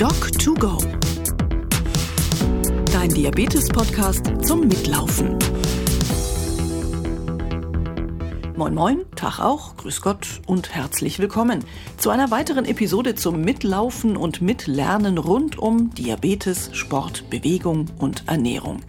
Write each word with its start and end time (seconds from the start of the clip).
Doc2Go. 0.00 0.82
Dein 2.90 3.10
Diabetes-Podcast 3.10 4.46
zum 4.46 4.60
Mitlaufen. 4.60 5.38
Moin 8.56 8.74
Moin, 8.74 9.04
Tag 9.14 9.40
auch, 9.40 9.76
Grüß 9.76 10.00
Gott 10.00 10.40
und 10.46 10.74
herzlich 10.74 11.18
willkommen 11.18 11.62
zu 11.98 12.08
einer 12.08 12.30
weiteren 12.30 12.64
Episode 12.64 13.14
zum 13.14 13.42
Mitlaufen 13.42 14.16
und 14.16 14.40
Mitlernen 14.40 15.18
rund 15.18 15.58
um 15.58 15.92
Diabetes, 15.92 16.70
Sport, 16.72 17.28
Bewegung 17.28 17.88
und 17.98 18.26
Ernährung. 18.26 18.80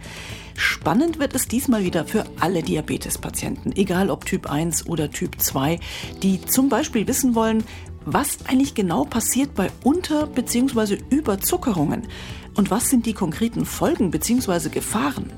Spannend 0.54 1.18
wird 1.18 1.34
es 1.34 1.46
diesmal 1.46 1.84
wieder 1.84 2.06
für 2.06 2.24
alle 2.40 2.62
Diabetespatienten, 2.62 3.76
egal 3.76 4.10
ob 4.10 4.24
Typ 4.24 4.50
1 4.50 4.86
oder 4.86 5.10
Typ 5.10 5.38
2, 5.38 5.78
die 6.22 6.40
zum 6.40 6.68
Beispiel 6.70 7.06
wissen 7.06 7.34
wollen, 7.34 7.64
was 8.04 8.38
eigentlich 8.46 8.74
genau 8.74 9.04
passiert 9.04 9.54
bei 9.54 9.70
Unter- 9.84 10.26
bzw. 10.26 10.98
Überzuckerungen 11.10 12.08
und 12.54 12.70
was 12.70 12.90
sind 12.90 13.06
die 13.06 13.14
konkreten 13.14 13.64
Folgen 13.64 14.10
bzw. 14.10 14.68
Gefahren. 14.68 15.30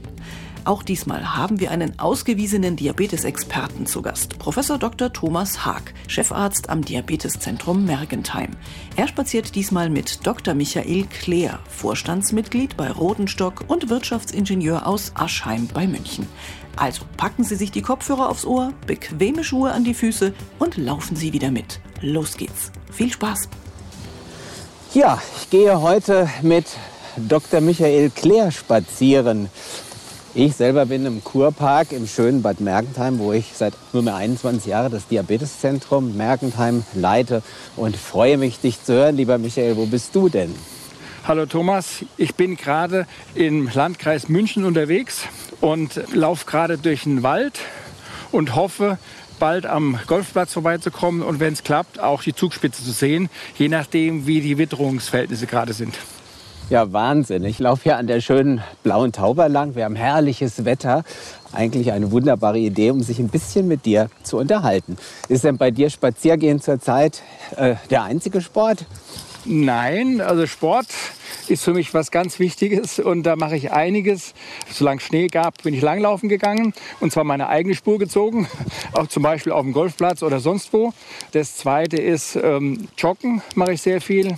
Auch 0.67 0.83
diesmal 0.83 1.37
haben 1.37 1.61
wir 1.61 1.71
einen 1.71 1.99
ausgewiesenen 1.99 2.77
Diabetesexperten 2.77 3.85
zu 3.85 4.01
Gast, 4.01 4.39
Professor 4.39 4.79
Dr. 4.79 5.13
Thomas 5.13 5.67
Haag, 5.67 5.93
Chefarzt 6.09 6.71
am 6.71 6.83
Diabeteszentrum 6.83 7.85
Mergentheim. 7.85 8.53
Er 8.97 9.07
spaziert 9.07 9.55
diesmal 9.57 9.91
mit 9.91 10.27
Dr. 10.27 10.55
Michael 10.55 11.05
Kleer, 11.05 11.59
Vorstandsmitglied 11.69 12.79
bei 12.79 12.91
Rodenstock 12.91 13.65
und 13.69 13.91
Wirtschaftsingenieur 13.91 14.87
aus 14.87 15.13
Aschheim 15.15 15.69
bei 15.69 15.87
München. 15.87 16.27
Also 16.77 17.03
packen 17.19 17.45
Sie 17.45 17.57
sich 17.57 17.71
die 17.71 17.83
Kopfhörer 17.83 18.31
aufs 18.31 18.47
Ohr, 18.47 18.73
bequeme 18.87 19.45
Schuhe 19.45 19.71
an 19.71 19.85
die 19.85 19.95
Füße 19.95 20.33
und 20.59 20.79
laufen 20.79 21.15
Sie 21.15 21.35
wieder 21.35 21.51
mit. 21.51 21.81
Los 22.05 22.37
geht's. 22.37 22.71
Viel 22.93 23.11
Spaß. 23.11 23.49
Ja, 24.93 25.23
ich 25.41 25.49
gehe 25.49 25.81
heute 25.81 26.29
mit 26.43 26.67
Dr. 27.17 27.63
Michael 27.63 28.11
Kleer 28.11 28.51
spazieren. 28.51 29.49
Ich 30.35 30.55
selber 30.55 30.85
bin 30.85 31.07
im 31.07 31.25
Kurpark 31.25 31.93
im 31.93 32.07
schönen 32.07 32.43
Bad 32.43 32.61
Mergentheim, 32.61 33.19
wo 33.19 33.33
ich 33.33 33.53
seit 33.55 33.73
nunmehr 33.95 34.17
21 34.17 34.67
Jahren 34.67 34.93
das 34.93 35.09
Diabeteszentrum 35.09 36.15
Mergentheim 36.15 36.85
leite 36.93 37.43
und 37.75 37.97
freue 37.97 38.37
mich, 38.37 38.61
dich 38.61 38.85
zu 38.85 38.93
hören. 38.93 39.17
Lieber 39.17 39.39
Michael, 39.39 39.79
wo 39.79 39.87
bist 39.87 40.15
du 40.15 40.29
denn? 40.29 40.55
Hallo 41.27 41.47
Thomas, 41.47 42.05
ich 42.19 42.35
bin 42.35 42.59
gerade 42.59 43.07
im 43.35 43.71
Landkreis 43.73 44.29
München 44.29 44.67
unterwegs 44.67 45.23
und 45.63 45.99
laufe 46.13 46.45
gerade 46.45 46.77
durch 46.77 47.05
den 47.05 47.23
Wald 47.23 47.61
und 48.31 48.57
hoffe, 48.57 48.99
bald 49.39 49.67
am 49.67 49.99
Golfplatz 50.07 50.53
vorbeizukommen 50.53 51.23
und 51.23 51.41
wenn 51.41 51.53
es 51.53 51.63
klappt, 51.63 52.01
auch 52.01 52.23
die 52.23 52.35
Zugspitze 52.35 52.83
zu 52.85 52.93
sehen, 52.93 53.29
je 53.57 53.69
nachdem, 53.69 54.27
wie 54.27 54.41
die 54.41 54.59
Witterungsverhältnisse 54.59 55.47
gerade 55.47 55.73
sind. 55.73 55.95
Ja, 56.71 56.95
Wahnsinn. 56.95 57.45
Ich 57.45 57.59
laufe 57.59 57.83
hier 57.83 57.99
an 57.99 58.07
der 58.07 58.23
schönen 58.23 58.63
blauen 58.83 59.13
Tauber 59.13 59.51
lang. 59.51 59.75
Wir 59.75 59.85
haben 59.85 59.97
herrliches 59.97 60.65
Wetter. 60.65 61.05
Eigentlich 61.53 61.93
eine 61.93 62.11
wunderbare 62.11 62.59
Idee, 62.59 62.91
um 62.91 63.03
sich 63.03 63.19
ein 63.19 63.29
bisschen 63.29 63.69
mit 63.69 63.85
dir 63.85 64.09
zu 64.23 64.39
unterhalten. 64.39 64.97
Ist 65.29 65.45
denn 65.45 65.59
bei 65.59 65.71
dir 65.71 65.91
Spaziergehen 65.91 66.63
zurzeit 66.63 67.23
äh, 67.57 67.75
der 67.91 68.05
einzige 68.05 68.41
Sport? 68.41 68.87
Nein, 69.47 70.23
also 70.23 70.47
Sport 70.47 70.87
ist 71.49 71.65
für 71.65 71.75
mich 71.75 71.93
was 71.93 72.11
ganz 72.11 72.39
Wichtiges 72.39 72.99
und 72.99 73.25
da 73.25 73.37
mache 73.37 73.57
ich 73.57 73.73
einiges. 73.73 74.33
Solange 74.71 75.01
Schnee 75.01 75.27
gab, 75.27 75.63
bin 75.63 75.75
ich 75.75 75.83
langlaufen 75.83 76.31
gegangen 76.31 76.73
und 77.01 77.13
zwar 77.13 77.25
meine 77.25 77.49
eigene 77.49 77.75
Spur 77.75 77.99
gezogen, 77.99 78.49
auch 78.93 79.07
zum 79.07 79.23
Beispiel 79.23 79.53
auf 79.53 79.63
dem 79.63 79.75
Golfplatz 79.75 80.23
oder 80.23 80.41
sonst 80.41 80.73
wo. 80.73 80.95
Das 81.33 81.57
Zweite 81.57 81.99
ist 81.99 82.37
ähm, 82.37 82.89
Joggen, 82.97 83.43
mache 83.55 83.75
ich 83.75 83.83
sehr 83.83 84.01
viel, 84.01 84.35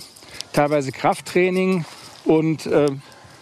teilweise 0.51 0.91
Krafttraining 0.91 1.85
und 2.25 2.65
äh, 2.65 2.91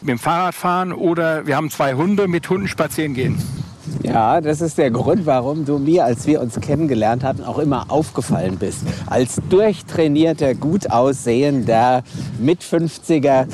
mit 0.02 0.09
dem 0.09 0.19
Fahrrad 0.19 0.53
fahren 0.53 0.93
oder 0.93 1.47
wir 1.47 1.55
haben 1.55 1.71
zwei 1.71 1.95
Hunde, 1.95 2.27
mit 2.27 2.47
Hunden 2.47 2.67
spazieren 2.67 3.16
gehen. 3.16 3.64
Ja, 4.03 4.41
das 4.41 4.61
ist 4.61 4.77
der 4.77 4.92
Grund, 4.92 5.26
warum 5.26 5.65
du 5.65 5.77
mir, 5.77 6.05
als 6.05 6.27
wir 6.27 6.42
uns 6.42 6.59
kennengelernt 6.59 7.23
hatten, 7.23 7.43
auch 7.43 7.59
immer 7.59 7.86
aufgefallen 7.89 8.58
bist. 8.58 8.80
Als 9.08 9.37
durchtrainierter, 9.49 10.55
gut 10.55 10.89
aussehender 10.92 12.04
Mit-50er. 12.39 13.48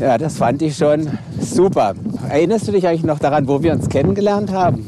Ja, 0.00 0.18
das 0.18 0.36
fand 0.38 0.62
ich 0.62 0.76
schon 0.76 1.18
super. 1.40 1.94
Erinnerst 2.28 2.68
du 2.68 2.72
dich 2.72 2.86
eigentlich 2.86 3.04
noch 3.04 3.18
daran, 3.18 3.48
wo 3.48 3.62
wir 3.62 3.72
uns 3.72 3.88
kennengelernt 3.88 4.52
haben? 4.52 4.86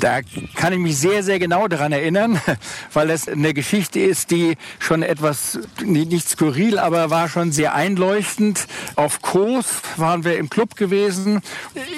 Da 0.00 0.20
kann 0.54 0.72
ich 0.72 0.78
mich 0.78 0.96
sehr, 0.96 1.22
sehr 1.22 1.38
genau 1.38 1.68
daran 1.68 1.92
erinnern, 1.92 2.40
weil 2.94 3.10
es 3.10 3.28
eine 3.28 3.52
Geschichte 3.52 4.00
ist, 4.00 4.30
die 4.30 4.56
schon 4.78 5.02
etwas, 5.02 5.58
nicht 5.84 6.26
skurril, 6.26 6.78
aber 6.78 7.10
war 7.10 7.28
schon 7.28 7.52
sehr 7.52 7.74
einleuchtend. 7.74 8.66
Auf 8.96 9.20
Kos 9.20 9.66
waren 9.96 10.24
wir 10.24 10.38
im 10.38 10.48
Club 10.48 10.74
gewesen. 10.76 11.42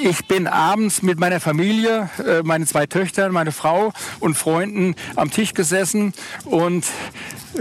Ich 0.03 0.27
bin 0.27 0.49
abends 0.49 1.03
mit 1.03 1.21
meiner 1.21 1.39
Familie, 1.39 2.11
äh, 2.27 2.43
meine 2.43 2.67
zwei 2.67 2.87
Töchter, 2.87 3.29
meine 3.31 3.53
Frau 3.53 3.93
und 4.19 4.35
Freunden 4.37 4.97
am 5.15 5.31
Tisch 5.31 5.55
gesessen 5.55 6.13
und 6.45 6.85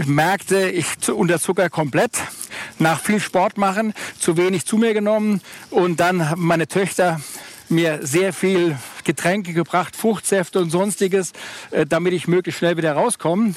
merkte, 0.05 0.71
ich 0.71 1.07
unterzucker 1.07 1.69
komplett. 1.69 2.13
Nach 2.79 2.99
viel 2.99 3.19
Sport 3.19 3.59
machen, 3.59 3.93
zu 4.17 4.37
wenig 4.37 4.65
zu 4.65 4.77
mir 4.77 4.95
genommen 4.95 5.41
und 5.69 5.99
dann 5.99 6.33
meine 6.35 6.67
Töchter 6.67 7.21
mir 7.71 7.99
sehr 8.01 8.33
viel 8.33 8.77
Getränke 9.03 9.53
gebracht, 9.53 9.95
Fruchtsäfte 9.95 10.59
und 10.59 10.69
sonstiges, 10.69 11.33
äh, 11.71 11.85
damit 11.85 12.13
ich 12.13 12.27
möglichst 12.27 12.59
schnell 12.59 12.77
wieder 12.77 12.93
rauskomme. 12.93 13.55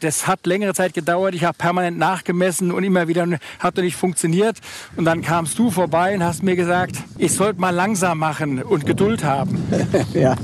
Das 0.00 0.26
hat 0.26 0.46
längere 0.46 0.72
Zeit 0.72 0.94
gedauert. 0.94 1.34
Ich 1.34 1.44
habe 1.44 1.56
permanent 1.56 1.98
nachgemessen 1.98 2.72
und 2.72 2.84
immer 2.84 3.06
wieder 3.06 3.26
hat 3.58 3.76
nicht 3.76 3.96
funktioniert. 3.96 4.56
Und 4.96 5.04
dann 5.04 5.20
kamst 5.20 5.58
du 5.58 5.70
vorbei 5.70 6.14
und 6.14 6.24
hast 6.24 6.42
mir 6.42 6.56
gesagt, 6.56 6.96
ich 7.18 7.32
sollte 7.32 7.60
mal 7.60 7.70
langsam 7.70 8.18
machen 8.18 8.62
und 8.62 8.86
Geduld 8.86 9.24
haben. 9.24 9.62
ja. 10.14 10.36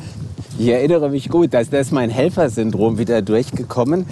Ich 0.59 0.69
erinnere 0.69 1.11
mich 1.11 1.29
gut, 1.29 1.53
dass 1.53 1.69
das 1.69 1.91
mein 1.91 2.09
Helfersyndrom 2.09 2.97
wieder 2.97 3.21
durchgekommen, 3.21 4.07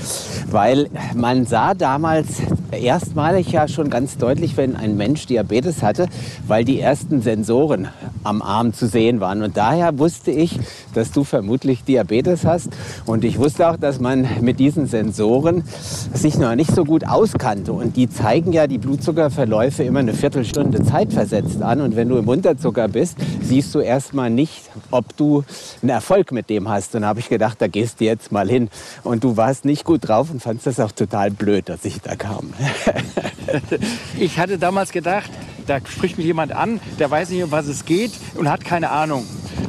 weil 0.51 0.91
man 1.15 1.47
sah 1.47 1.73
damals 1.73 2.43
erstmalig 2.71 3.51
ja 3.51 3.67
schon 3.67 3.89
ganz 3.89 4.19
deutlich, 4.19 4.57
wenn 4.59 4.77
ein 4.77 4.97
Mensch 4.97 5.27
Diabetes 5.27 5.83
hatte, 5.83 6.07
weil 6.47 6.65
die 6.65 6.81
ersten 6.81 7.23
Sensoren 7.23 7.89
am 8.25 8.43
Arm 8.43 8.75
zu 8.75 8.87
sehen 8.87 9.21
waren. 9.21 9.43
Und 9.43 9.57
daher 9.57 9.99
wusste 9.99 10.31
ich, 10.31 10.59
dass 10.93 11.13
du 11.13 11.25
vermutlich 11.25 11.85
Diabetes 11.85 12.45
hast. 12.45 12.71
Und 13.07 13.25
ich 13.25 13.39
wusste 13.39 13.69
auch, 13.69 13.77
dass 13.77 14.01
man 14.01 14.27
mit 14.41 14.59
diesen 14.59 14.87
Sensoren 14.87 15.65
sich 16.13 16.39
noch 16.39 16.55
nicht 16.55 16.75
so 16.75 16.85
gut 16.85 17.07
auskannte. 17.07 17.73
Und 17.73 17.97
die 17.97 18.09
zeigen 18.09 18.53
ja 18.53 18.67
die 18.67 18.79
Blutzuckerverläufe 18.79 19.83
immer 19.83 20.01
eine 20.01 20.15
Viertelstunde 20.15 20.83
zeitversetzt 20.83 21.63
an. 21.63 21.81
Und 21.81 21.97
wenn 21.97 22.09
du 22.09 22.19
im 22.19 22.29
Unterzucker 22.29 22.89
bist, 22.89 23.17
siehst 23.45 23.75
du 23.75 23.81
erstmal 23.81 24.31
nicht, 24.31 24.71
ob 24.91 25.17
du 25.17 25.45
einen 25.83 25.91
Erfolg 25.91 26.33
mit 26.33 26.51
dem 26.51 26.69
hast. 26.69 26.95
Und 26.95 27.03
da 27.03 27.09
habe 27.09 27.21
ich 27.21 27.29
gedacht, 27.29 27.61
da 27.61 27.69
gehst 27.69 28.01
du 28.01 28.05
jetzt 28.05 28.33
mal 28.33 28.49
hin. 28.49 28.69
Und 29.03 29.25
du 29.25 29.37
warst 29.37 29.65
nicht 29.65 29.85
gut 29.85 30.09
drauf 30.09 30.31
und 30.31 30.43
fandst 30.43 30.67
das 30.67 30.81
auch 30.81 30.93
total 30.93 31.31
blöd, 31.31 31.69
dass 31.69 31.85
ich 31.85 32.01
da 32.01 32.17
kam. 32.17 32.53
ich 34.19 34.39
hatte 34.39 34.59
damals 34.59 34.93
gedacht, 34.93 35.31
da 35.67 35.79
spricht 35.87 36.19
mich 36.19 36.27
jemand 36.27 36.53
an, 36.53 36.81
der 36.99 37.11
weiß 37.11 37.31
nicht, 37.31 37.43
um 37.43 37.51
was 37.51 37.67
es 37.67 37.85
geht 37.85 38.13
und 38.35 38.51
hat 38.51 38.65
keine 38.65 38.91
Ahnung. 38.91 39.25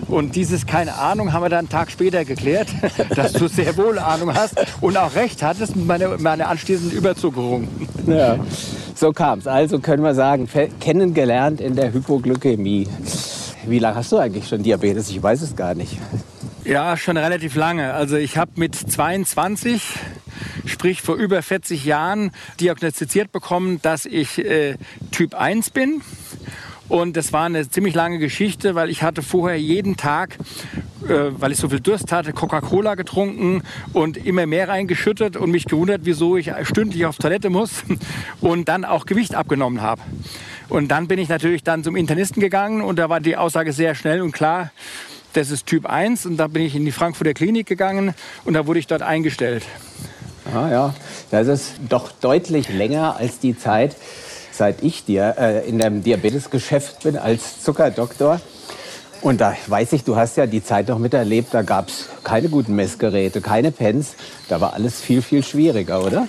Und 0.08 0.36
dieses 0.36 0.66
keine 0.66 0.96
Ahnung 0.96 1.34
haben 1.34 1.44
wir 1.44 1.50
dann 1.50 1.60
einen 1.60 1.70
Tag 1.70 1.90
später 1.90 2.26
geklärt, 2.26 2.68
dass 3.16 3.34
du 3.34 3.48
sehr 3.48 3.76
wohl 3.78 3.98
Ahnung 3.98 4.34
hast 4.34 4.56
und 4.82 4.98
auch 4.98 5.16
recht 5.16 5.42
hattest 5.42 5.76
mit 5.76 5.86
meiner, 5.88 6.18
meiner 6.18 6.50
anschließenden 6.50 6.98
Überzuckerung. 6.98 7.68
Ja, 8.06 8.38
so 8.94 9.12
kam 9.12 9.40
es. 9.40 9.48
Also 9.48 9.80
können 9.80 10.04
wir 10.04 10.14
sagen, 10.14 10.48
kennengelernt 10.80 11.60
in 11.60 11.76
der 11.76 11.94
Hypoglykämie. 11.94 12.88
Wie 13.68 13.80
lange 13.80 13.96
hast 13.96 14.12
du 14.12 14.18
eigentlich 14.18 14.48
schon 14.48 14.62
Diabetes? 14.62 15.10
Ich 15.10 15.22
weiß 15.22 15.42
es 15.42 15.56
gar 15.56 15.74
nicht. 15.74 15.98
Ja, 16.66 16.98
schon 16.98 17.18
relativ 17.18 17.56
lange. 17.56 17.94
Also 17.94 18.16
ich 18.16 18.38
habe 18.38 18.52
mit 18.56 18.76
22, 18.76 19.82
sprich 20.66 21.02
vor 21.02 21.16
über 21.16 21.42
40 21.42 21.84
Jahren, 21.84 22.32
diagnostiziert 22.60 23.32
bekommen, 23.32 23.82
dass 23.82 24.06
ich 24.06 24.38
äh, 24.38 24.76
Typ 25.12 25.34
1 25.34 25.72
bin. 25.72 26.02
Und 26.88 27.18
das 27.18 27.34
war 27.34 27.46
eine 27.46 27.68
ziemlich 27.68 27.96
lange 27.96 28.20
Geschichte, 28.20 28.76
weil 28.76 28.92
ich 28.92 29.02
hatte 29.02 29.24
vorher 29.24 29.60
jeden 29.60 29.98
Tag, 29.98 30.38
äh, 31.08 31.32
weil 31.32 31.52
ich 31.52 31.58
so 31.58 31.70
viel 31.70 31.80
Durst 31.80 32.12
hatte, 32.12 32.34
Coca-Cola 32.34 32.94
getrunken 32.94 33.64
und 33.94 34.18
immer 34.18 34.46
mehr 34.46 34.70
reingeschüttet 34.70 35.38
und 35.38 35.50
mich 35.50 35.66
gewundert, 35.66 36.02
wieso 36.04 36.38
ich 36.38 36.52
stündlich 36.64 37.08
auf 37.08 37.18
Toilette 37.18 37.50
muss 37.50 37.84
und 38.42 38.70
dann 38.70 38.86
auch 38.86 39.08
Gewicht 39.08 39.34
abgenommen 39.34 39.82
habe. 39.82 40.04
Und 40.70 40.90
dann 40.90 41.08
bin 41.08 41.20
ich 41.20 41.30
natürlich 41.30 41.64
dann 41.64 41.84
zum 41.84 41.96
Internisten 41.96 42.42
gegangen 42.42 42.82
und 42.82 42.98
da 42.98 43.10
war 43.10 43.20
die 43.20 43.38
Aussage 43.38 43.74
sehr 43.74 43.96
schnell 43.96 44.22
und 44.22 44.32
klar, 44.32 44.72
das 45.34 45.52
ist 45.52 45.66
Typ 45.66 45.86
1 45.86 46.26
und 46.26 46.38
da 46.38 46.48
bin 46.48 46.64
ich 46.64 46.76
in 46.76 46.86
die 46.86 46.92
Frankfurter 46.92 47.34
Klinik 47.34 47.68
gegangen 47.68 48.14
und 48.46 48.54
da 48.54 48.68
wurde 48.68 48.80
ich 48.80 48.88
dort 48.88 49.02
eingestellt. 49.02 49.64
Ah 50.54 50.70
ja, 50.70 50.96
das 51.32 51.48
ist 51.48 51.74
doch 51.90 52.12
deutlich 52.12 52.70
länger 52.70 53.18
als 53.18 53.40
die 53.40 53.58
Zeit, 53.58 53.96
seit 54.52 54.84
ich 54.84 55.04
dir 55.04 55.36
äh, 55.38 55.68
in 55.68 55.80
dem 55.80 56.04
Diabetesgeschäft 56.04 57.04
bin 57.04 57.18
als 57.18 57.62
Zuckerdoktor. 57.62 58.40
Und 59.22 59.42
da 59.42 59.56
weiß 59.68 59.94
ich, 59.94 60.04
du 60.04 60.16
hast 60.16 60.38
ja 60.38 60.46
die 60.46 60.64
Zeit 60.64 60.88
noch 60.88 61.00
miterlebt, 61.00 61.54
da 61.54 61.64
gab 61.64 61.90
es 61.90 62.10
keine 62.24 62.48
guten 62.48 62.76
Messgeräte, 62.76 63.42
keine 63.42 63.72
Pens. 63.72 64.14
Da 64.50 64.62
war 64.62 64.74
alles 64.74 65.02
viel, 65.02 65.22
viel 65.22 65.44
schwieriger, 65.44 66.06
oder? 66.06 66.28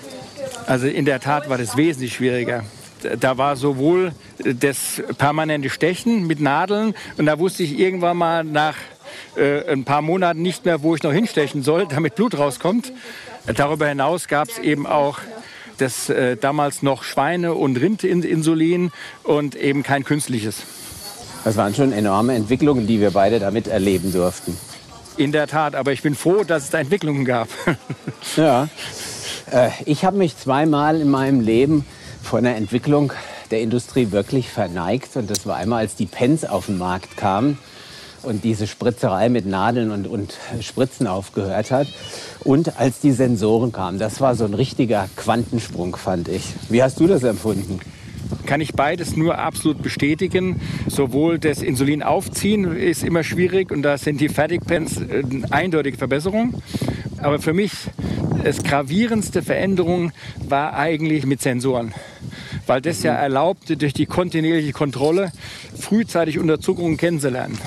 Also 0.66 0.86
in 0.86 1.04
der 1.04 1.20
Tat 1.20 1.48
war 1.50 1.58
das 1.58 1.76
wesentlich 1.76 2.14
schwieriger. 2.14 2.64
Da 3.18 3.38
war 3.38 3.56
sowohl 3.56 4.12
das 4.38 5.02
permanente 5.18 5.70
Stechen 5.70 6.26
mit 6.26 6.40
Nadeln 6.40 6.94
und 7.16 7.26
da 7.26 7.38
wusste 7.38 7.62
ich 7.62 7.78
irgendwann 7.78 8.16
mal 8.16 8.44
nach 8.44 8.76
äh, 9.36 9.70
ein 9.70 9.84
paar 9.84 10.02
Monaten 10.02 10.42
nicht 10.42 10.64
mehr, 10.64 10.82
wo 10.82 10.94
ich 10.94 11.02
noch 11.02 11.12
hinstechen 11.12 11.62
soll, 11.62 11.86
damit 11.90 12.14
Blut 12.14 12.38
rauskommt. 12.38 12.92
Darüber 13.46 13.86
hinaus 13.86 14.28
gab 14.28 14.48
es 14.48 14.58
eben 14.58 14.86
auch 14.86 15.18
das 15.78 16.08
äh, 16.08 16.36
damals 16.36 16.82
noch 16.82 17.02
Schweine- 17.02 17.54
und 17.54 17.76
Rindinsulin 17.76 18.90
und 19.22 19.54
eben 19.54 19.82
kein 19.82 20.04
künstliches. 20.04 20.62
Das 21.44 21.56
waren 21.56 21.74
schon 21.74 21.92
enorme 21.92 22.34
Entwicklungen, 22.34 22.86
die 22.86 23.00
wir 23.00 23.12
beide 23.12 23.38
damit 23.38 23.68
erleben 23.68 24.12
durften. 24.12 24.56
In 25.16 25.32
der 25.32 25.46
Tat, 25.46 25.74
aber 25.74 25.92
ich 25.92 26.02
bin 26.02 26.14
froh, 26.14 26.44
dass 26.44 26.64
es 26.64 26.70
da 26.70 26.78
Entwicklungen 26.78 27.24
gab. 27.24 27.48
ja. 28.36 28.68
Äh, 29.50 29.70
ich 29.84 30.04
habe 30.04 30.16
mich 30.16 30.36
zweimal 30.36 31.00
in 31.00 31.08
meinem 31.08 31.40
Leben 31.40 31.86
vor 32.26 32.40
einer 32.40 32.56
Entwicklung 32.56 33.12
der 33.50 33.60
Industrie 33.60 34.10
wirklich 34.10 34.50
verneigt. 34.50 35.16
Und 35.16 35.30
das 35.30 35.46
war 35.46 35.56
einmal, 35.56 35.80
als 35.80 35.94
die 35.94 36.06
Pens 36.06 36.44
auf 36.44 36.66
den 36.66 36.76
Markt 36.76 37.16
kamen 37.16 37.56
und 38.22 38.42
diese 38.42 38.66
Spritzerei 38.66 39.28
mit 39.28 39.46
Nadeln 39.46 39.92
und, 39.92 40.08
und 40.08 40.36
Spritzen 40.60 41.06
aufgehört 41.06 41.70
hat. 41.70 41.86
Und 42.42 42.78
als 42.78 42.98
die 42.98 43.12
Sensoren 43.12 43.70
kamen, 43.70 43.98
das 43.98 44.20
war 44.20 44.34
so 44.34 44.44
ein 44.44 44.54
richtiger 44.54 45.08
Quantensprung, 45.16 45.94
fand 45.96 46.28
ich. 46.28 46.42
Wie 46.68 46.82
hast 46.82 47.00
du 47.00 47.06
das 47.06 47.22
empfunden? 47.22 47.80
kann 48.44 48.60
ich 48.60 48.72
beides 48.74 49.16
nur 49.16 49.38
absolut 49.38 49.82
bestätigen. 49.82 50.60
Sowohl 50.88 51.38
das 51.38 51.62
Insulin 51.62 52.02
aufziehen 52.02 52.76
ist 52.76 53.04
immer 53.04 53.22
schwierig 53.22 53.70
und 53.70 53.82
da 53.82 53.98
sind 53.98 54.20
die 54.20 54.28
Fertigpens 54.28 54.98
eine 54.98 55.44
eindeutige 55.50 55.96
Verbesserung. 55.96 56.60
Aber 57.18 57.38
für 57.38 57.52
mich 57.52 57.72
das 58.44 58.62
gravierendste 58.62 59.42
Veränderung 59.42 60.12
war 60.48 60.74
eigentlich 60.74 61.26
mit 61.26 61.40
Sensoren 61.40 61.92
weil 62.66 62.80
das 62.80 63.02
ja 63.02 63.14
erlaubt, 63.14 63.80
durch 63.80 63.92
die 63.92 64.06
kontinuierliche 64.06 64.72
Kontrolle 64.72 65.32
frühzeitig 65.78 66.38
Unterzuckerungen 66.38 66.96
kennenzulernen. 66.96 67.58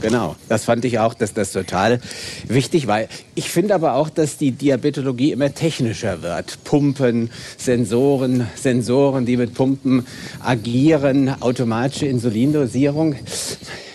Genau, 0.00 0.36
das 0.48 0.64
fand 0.64 0.84
ich 0.84 0.98
auch, 0.98 1.14
dass 1.14 1.32
das 1.32 1.52
total 1.52 2.00
wichtig 2.46 2.86
war. 2.86 3.00
Ich 3.34 3.48
finde 3.48 3.74
aber 3.74 3.94
auch, 3.94 4.10
dass 4.10 4.36
die 4.36 4.52
Diabetologie 4.52 5.32
immer 5.32 5.54
technischer 5.54 6.22
wird. 6.22 6.62
Pumpen, 6.64 7.30
Sensoren, 7.56 8.46
Sensoren, 8.56 9.24
die 9.24 9.38
mit 9.38 9.54
Pumpen 9.54 10.06
agieren, 10.42 11.34
automatische 11.40 12.06
Insulindosierung. 12.06 13.16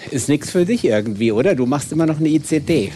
Ist 0.10 0.28
nichts 0.28 0.50
für 0.50 0.66
dich 0.66 0.84
irgendwie, 0.84 1.32
oder? 1.32 1.56
Du 1.56 1.68
machst 1.68 1.92
immer 1.92 2.08
noch 2.08 2.20
eine 2.20 2.30
ICD. 2.30 2.92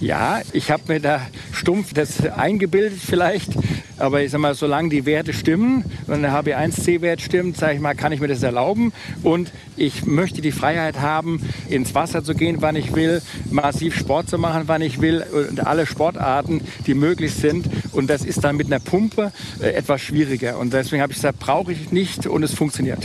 Ja, 0.00 0.42
ich 0.52 0.70
habe 0.70 0.82
mir 0.86 1.00
da 1.00 1.20
stumpf 1.50 1.92
das 1.92 2.24
eingebildet 2.24 3.00
vielleicht. 3.04 3.50
Aber 3.96 4.22
ich 4.22 4.30
sag 4.30 4.40
mal, 4.40 4.54
solange 4.54 4.90
die 4.90 5.06
Werte 5.06 5.32
stimmen 5.32 5.84
und 6.06 6.22
der 6.22 6.32
HB1C-Wert 6.32 7.20
stimmt, 7.20 7.56
sage 7.56 7.74
ich 7.74 7.80
mal, 7.80 7.96
kann 7.96 8.12
ich 8.12 8.20
mir 8.20 8.28
das 8.28 8.44
erlauben. 8.44 8.92
Und 9.24 9.50
ich 9.76 10.06
möchte 10.06 10.40
die 10.40 10.52
Freiheit 10.52 11.00
haben, 11.00 11.40
ins 11.68 11.96
Wasser 11.96 12.22
zu 12.22 12.34
gehen, 12.34 12.58
wann 12.60 12.76
ich 12.76 12.94
will, 12.94 13.20
massiv 13.50 13.96
Sport 13.96 14.30
zu 14.30 14.38
machen, 14.38 14.64
wann 14.66 14.82
ich 14.82 15.00
will 15.00 15.24
und 15.50 15.66
alle 15.66 15.84
Sportarten, 15.84 16.60
die 16.86 16.94
möglich 16.94 17.34
sind. 17.34 17.66
Und 17.90 18.08
das 18.08 18.24
ist 18.24 18.44
dann 18.44 18.56
mit 18.56 18.68
einer 18.68 18.78
Pumpe 18.78 19.32
äh, 19.60 19.70
etwas 19.70 20.00
schwieriger. 20.00 20.58
Und 20.58 20.72
deswegen 20.72 21.02
habe 21.02 21.10
ich 21.10 21.18
gesagt, 21.18 21.40
brauche 21.40 21.72
ich 21.72 21.90
nicht 21.90 22.28
und 22.28 22.44
es 22.44 22.54
funktioniert. 22.54 23.00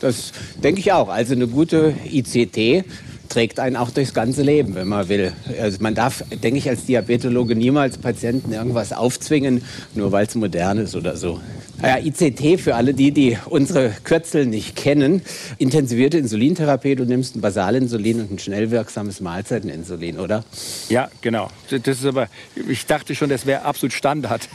Das 0.00 0.32
denke 0.62 0.78
ich 0.78 0.92
auch. 0.92 1.08
Also 1.08 1.34
eine 1.34 1.48
gute 1.48 1.94
ICT 2.04 2.84
trägt 3.28 3.60
einen 3.60 3.76
auch 3.76 3.90
durchs 3.90 4.14
ganze 4.14 4.42
Leben, 4.42 4.74
wenn 4.74 4.88
man 4.88 5.08
will. 5.08 5.32
Also 5.60 5.78
man 5.80 5.94
darf, 5.94 6.24
denke 6.30 6.58
ich, 6.58 6.68
als 6.68 6.86
Diabetologe 6.86 7.54
niemals 7.54 7.98
Patienten 7.98 8.52
irgendwas 8.52 8.92
aufzwingen, 8.92 9.62
nur 9.94 10.12
weil 10.12 10.26
es 10.26 10.34
modern 10.34 10.78
ist 10.78 10.94
oder 10.96 11.16
so. 11.16 11.40
Ja, 11.82 11.98
ICT 11.98 12.58
für 12.58 12.74
alle 12.74 12.94
die, 12.94 13.10
die 13.10 13.36
unsere 13.44 13.92
Kürzel 14.02 14.46
nicht 14.46 14.76
kennen. 14.76 15.20
Intensivierte 15.58 16.16
Insulintherapie, 16.16 16.94
du 16.94 17.04
nimmst 17.04 17.36
ein 17.36 17.42
Basalinsulin 17.42 18.20
und 18.20 18.30
ein 18.32 18.38
schnell 18.38 18.70
wirksames 18.70 19.20
Mahlzeiteninsulin, 19.20 20.18
oder? 20.18 20.42
Ja, 20.88 21.10
genau. 21.20 21.50
Das 21.70 21.98
ist 21.98 22.06
aber, 22.06 22.28
ich 22.66 22.86
dachte 22.86 23.14
schon, 23.14 23.28
das 23.28 23.44
wäre 23.44 23.62
absolut 23.62 23.92
Standard. 23.92 24.48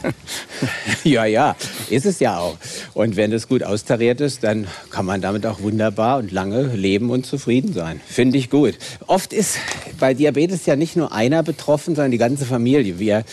ja, 1.04 1.24
ja, 1.24 1.54
ist 1.90 2.06
es 2.06 2.18
ja 2.18 2.38
auch. 2.38 2.58
Und 2.92 3.14
wenn 3.14 3.30
das 3.30 3.46
gut 3.46 3.62
austariert 3.62 4.20
ist, 4.20 4.42
dann 4.42 4.66
kann 4.90 5.06
man 5.06 5.20
damit 5.20 5.46
auch 5.46 5.62
wunderbar 5.62 6.18
und 6.18 6.32
lange 6.32 6.74
leben 6.74 7.10
und 7.10 7.24
zufrieden 7.24 7.72
sein. 7.72 8.00
Finde 8.04 8.36
ich 8.36 8.50
gut. 8.50 8.74
Oft 9.06 9.32
ist 9.32 9.58
bei 10.00 10.12
Diabetes 10.12 10.66
ja 10.66 10.74
nicht 10.74 10.96
nur 10.96 11.12
einer 11.12 11.44
betroffen, 11.44 11.94
sondern 11.94 12.10
die 12.10 12.18
ganze 12.18 12.46
Familie. 12.46 12.98
Wir 12.98 13.24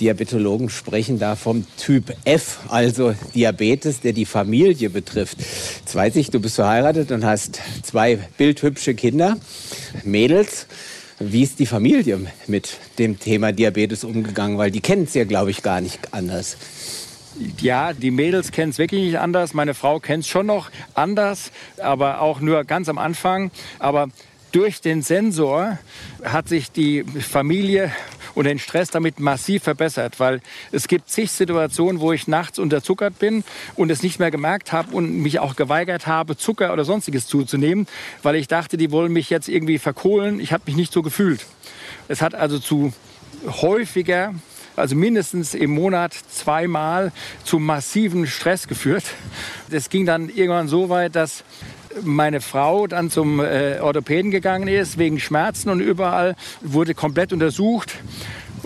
Diabetologen 0.00 0.68
sprechen 0.68 1.18
da 1.18 1.36
vom 1.36 1.64
Typ 1.76 2.14
F, 2.24 2.58
also 2.68 3.14
Diabetes, 3.36 4.00
der 4.00 4.12
die 4.12 4.24
Familie 4.24 4.90
betrifft. 4.90 5.38
Jetzt 5.38 5.94
weiß 5.94 6.16
ich, 6.16 6.30
du 6.30 6.40
bist 6.40 6.56
verheiratet 6.56 7.12
und 7.12 7.24
hast 7.24 7.60
zwei 7.82 8.16
bildhübsche 8.16 8.94
Kinder, 8.94 9.36
Mädels. 10.04 10.66
Wie 11.18 11.42
ist 11.42 11.58
die 11.58 11.66
Familie 11.66 12.20
mit 12.46 12.76
dem 12.98 13.18
Thema 13.18 13.52
Diabetes 13.52 14.04
umgegangen? 14.04 14.58
Weil 14.58 14.70
die 14.70 14.80
kennen 14.80 15.04
es 15.04 15.14
ja, 15.14 15.24
glaube 15.24 15.50
ich, 15.50 15.62
gar 15.62 15.80
nicht 15.80 16.12
anders. 16.12 16.56
Ja, 17.60 17.92
die 17.92 18.10
Mädels 18.10 18.50
kennen 18.50 18.70
es 18.70 18.78
wirklich 18.78 19.02
nicht 19.02 19.18
anders. 19.18 19.52
Meine 19.52 19.74
Frau 19.74 20.00
kennt 20.00 20.24
es 20.24 20.28
schon 20.28 20.46
noch 20.46 20.70
anders, 20.94 21.52
aber 21.78 22.20
auch 22.22 22.40
nur 22.40 22.64
ganz 22.64 22.88
am 22.88 22.98
Anfang. 22.98 23.50
Aber 23.78 24.08
durch 24.52 24.80
den 24.80 25.02
Sensor 25.02 25.78
hat 26.24 26.48
sich 26.48 26.70
die 26.70 27.04
Familie 27.04 27.92
und 28.36 28.44
den 28.44 28.60
Stress 28.60 28.90
damit 28.90 29.18
massiv 29.18 29.64
verbessert, 29.64 30.20
weil 30.20 30.40
es 30.70 30.86
gibt 30.86 31.08
zig 31.08 31.32
Situationen, 31.32 32.00
wo 32.00 32.12
ich 32.12 32.28
nachts 32.28 32.60
unterzuckert 32.60 33.18
bin 33.18 33.42
und 33.74 33.90
es 33.90 34.02
nicht 34.02 34.20
mehr 34.20 34.30
gemerkt 34.30 34.72
habe 34.72 34.94
und 34.94 35.22
mich 35.22 35.40
auch 35.40 35.56
geweigert 35.56 36.06
habe, 36.06 36.36
Zucker 36.36 36.72
oder 36.72 36.84
sonstiges 36.84 37.26
zuzunehmen, 37.26 37.88
weil 38.22 38.36
ich 38.36 38.46
dachte, 38.46 38.76
die 38.76 38.92
wollen 38.92 39.12
mich 39.12 39.30
jetzt 39.30 39.48
irgendwie 39.48 39.78
verkohlen. 39.78 40.38
Ich 40.38 40.52
habe 40.52 40.64
mich 40.66 40.76
nicht 40.76 40.92
so 40.92 41.02
gefühlt. 41.02 41.46
Es 42.08 42.22
hat 42.22 42.34
also 42.34 42.58
zu 42.58 42.92
häufiger 43.46 44.34
also 44.76 44.94
mindestens 44.94 45.54
im 45.54 45.70
Monat 45.70 46.12
zweimal 46.12 47.10
zu 47.44 47.58
massiven 47.58 48.26
Stress 48.26 48.68
geführt. 48.68 49.04
Das 49.70 49.88
ging 49.88 50.04
dann 50.04 50.28
irgendwann 50.28 50.68
so 50.68 50.90
weit, 50.90 51.16
dass 51.16 51.44
meine 52.02 52.40
Frau 52.40 52.86
dann 52.86 53.10
zum 53.10 53.40
äh, 53.40 53.78
Orthopäden 53.80 54.30
gegangen 54.30 54.68
ist 54.68 54.98
wegen 54.98 55.18
Schmerzen 55.18 55.70
und 55.70 55.80
überall 55.80 56.36
wurde 56.62 56.94
komplett 56.94 57.32
untersucht 57.32 57.96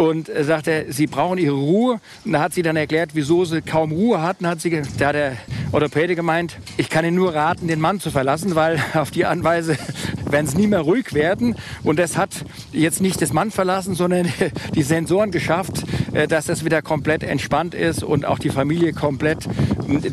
und 0.00 0.31
er 0.31 0.44
sagte, 0.44 0.87
sie 0.88 1.06
brauchen 1.06 1.37
ihre 1.37 1.55
Ruhe. 1.55 2.00
Und 2.25 2.32
da 2.32 2.41
hat 2.41 2.55
sie 2.55 2.62
dann 2.62 2.75
erklärt, 2.77 3.11
wieso 3.12 3.44
sie 3.44 3.61
kaum 3.61 3.93
Ruhe 3.93 4.23
hatten. 4.23 4.47
Hat 4.47 4.59
sie, 4.61 4.82
da 4.99 5.09
hat 5.09 5.15
der 5.15 5.37
Orthopäde 5.73 6.17
gemeint, 6.17 6.56
ich 6.79 6.88
kann 6.88 7.05
Ihnen 7.05 7.17
nur 7.17 7.35
raten, 7.35 7.69
den 7.69 7.81
Mann 7.81 8.01
zu 8.01 8.10
verlassen, 8.10 8.55
weil 8.55 8.82
auf 8.94 9.10
die 9.10 9.27
Anweise 9.27 9.77
werden 10.25 10.46
sie 10.46 10.56
nie 10.56 10.69
mehr 10.69 10.81
ruhig 10.81 11.13
werden. 11.13 11.55
Und 11.82 11.99
das 11.99 12.17
hat 12.17 12.31
jetzt 12.72 13.03
nicht 13.03 13.20
das 13.20 13.34
Mann 13.34 13.51
verlassen, 13.51 13.94
sondern 13.94 14.27
die 14.75 14.82
Sensoren 14.82 15.32
geschafft, 15.32 15.84
äh, 16.09 16.09
dass 16.29 16.46
das 16.46 16.64
wieder 16.64 16.82
komplett 16.82 17.22
entspannt 17.22 17.74
ist 17.74 18.02
und 18.02 18.24
auch 18.24 18.38
die 18.38 18.50
Familie 18.50 18.93
komplett 18.93 19.46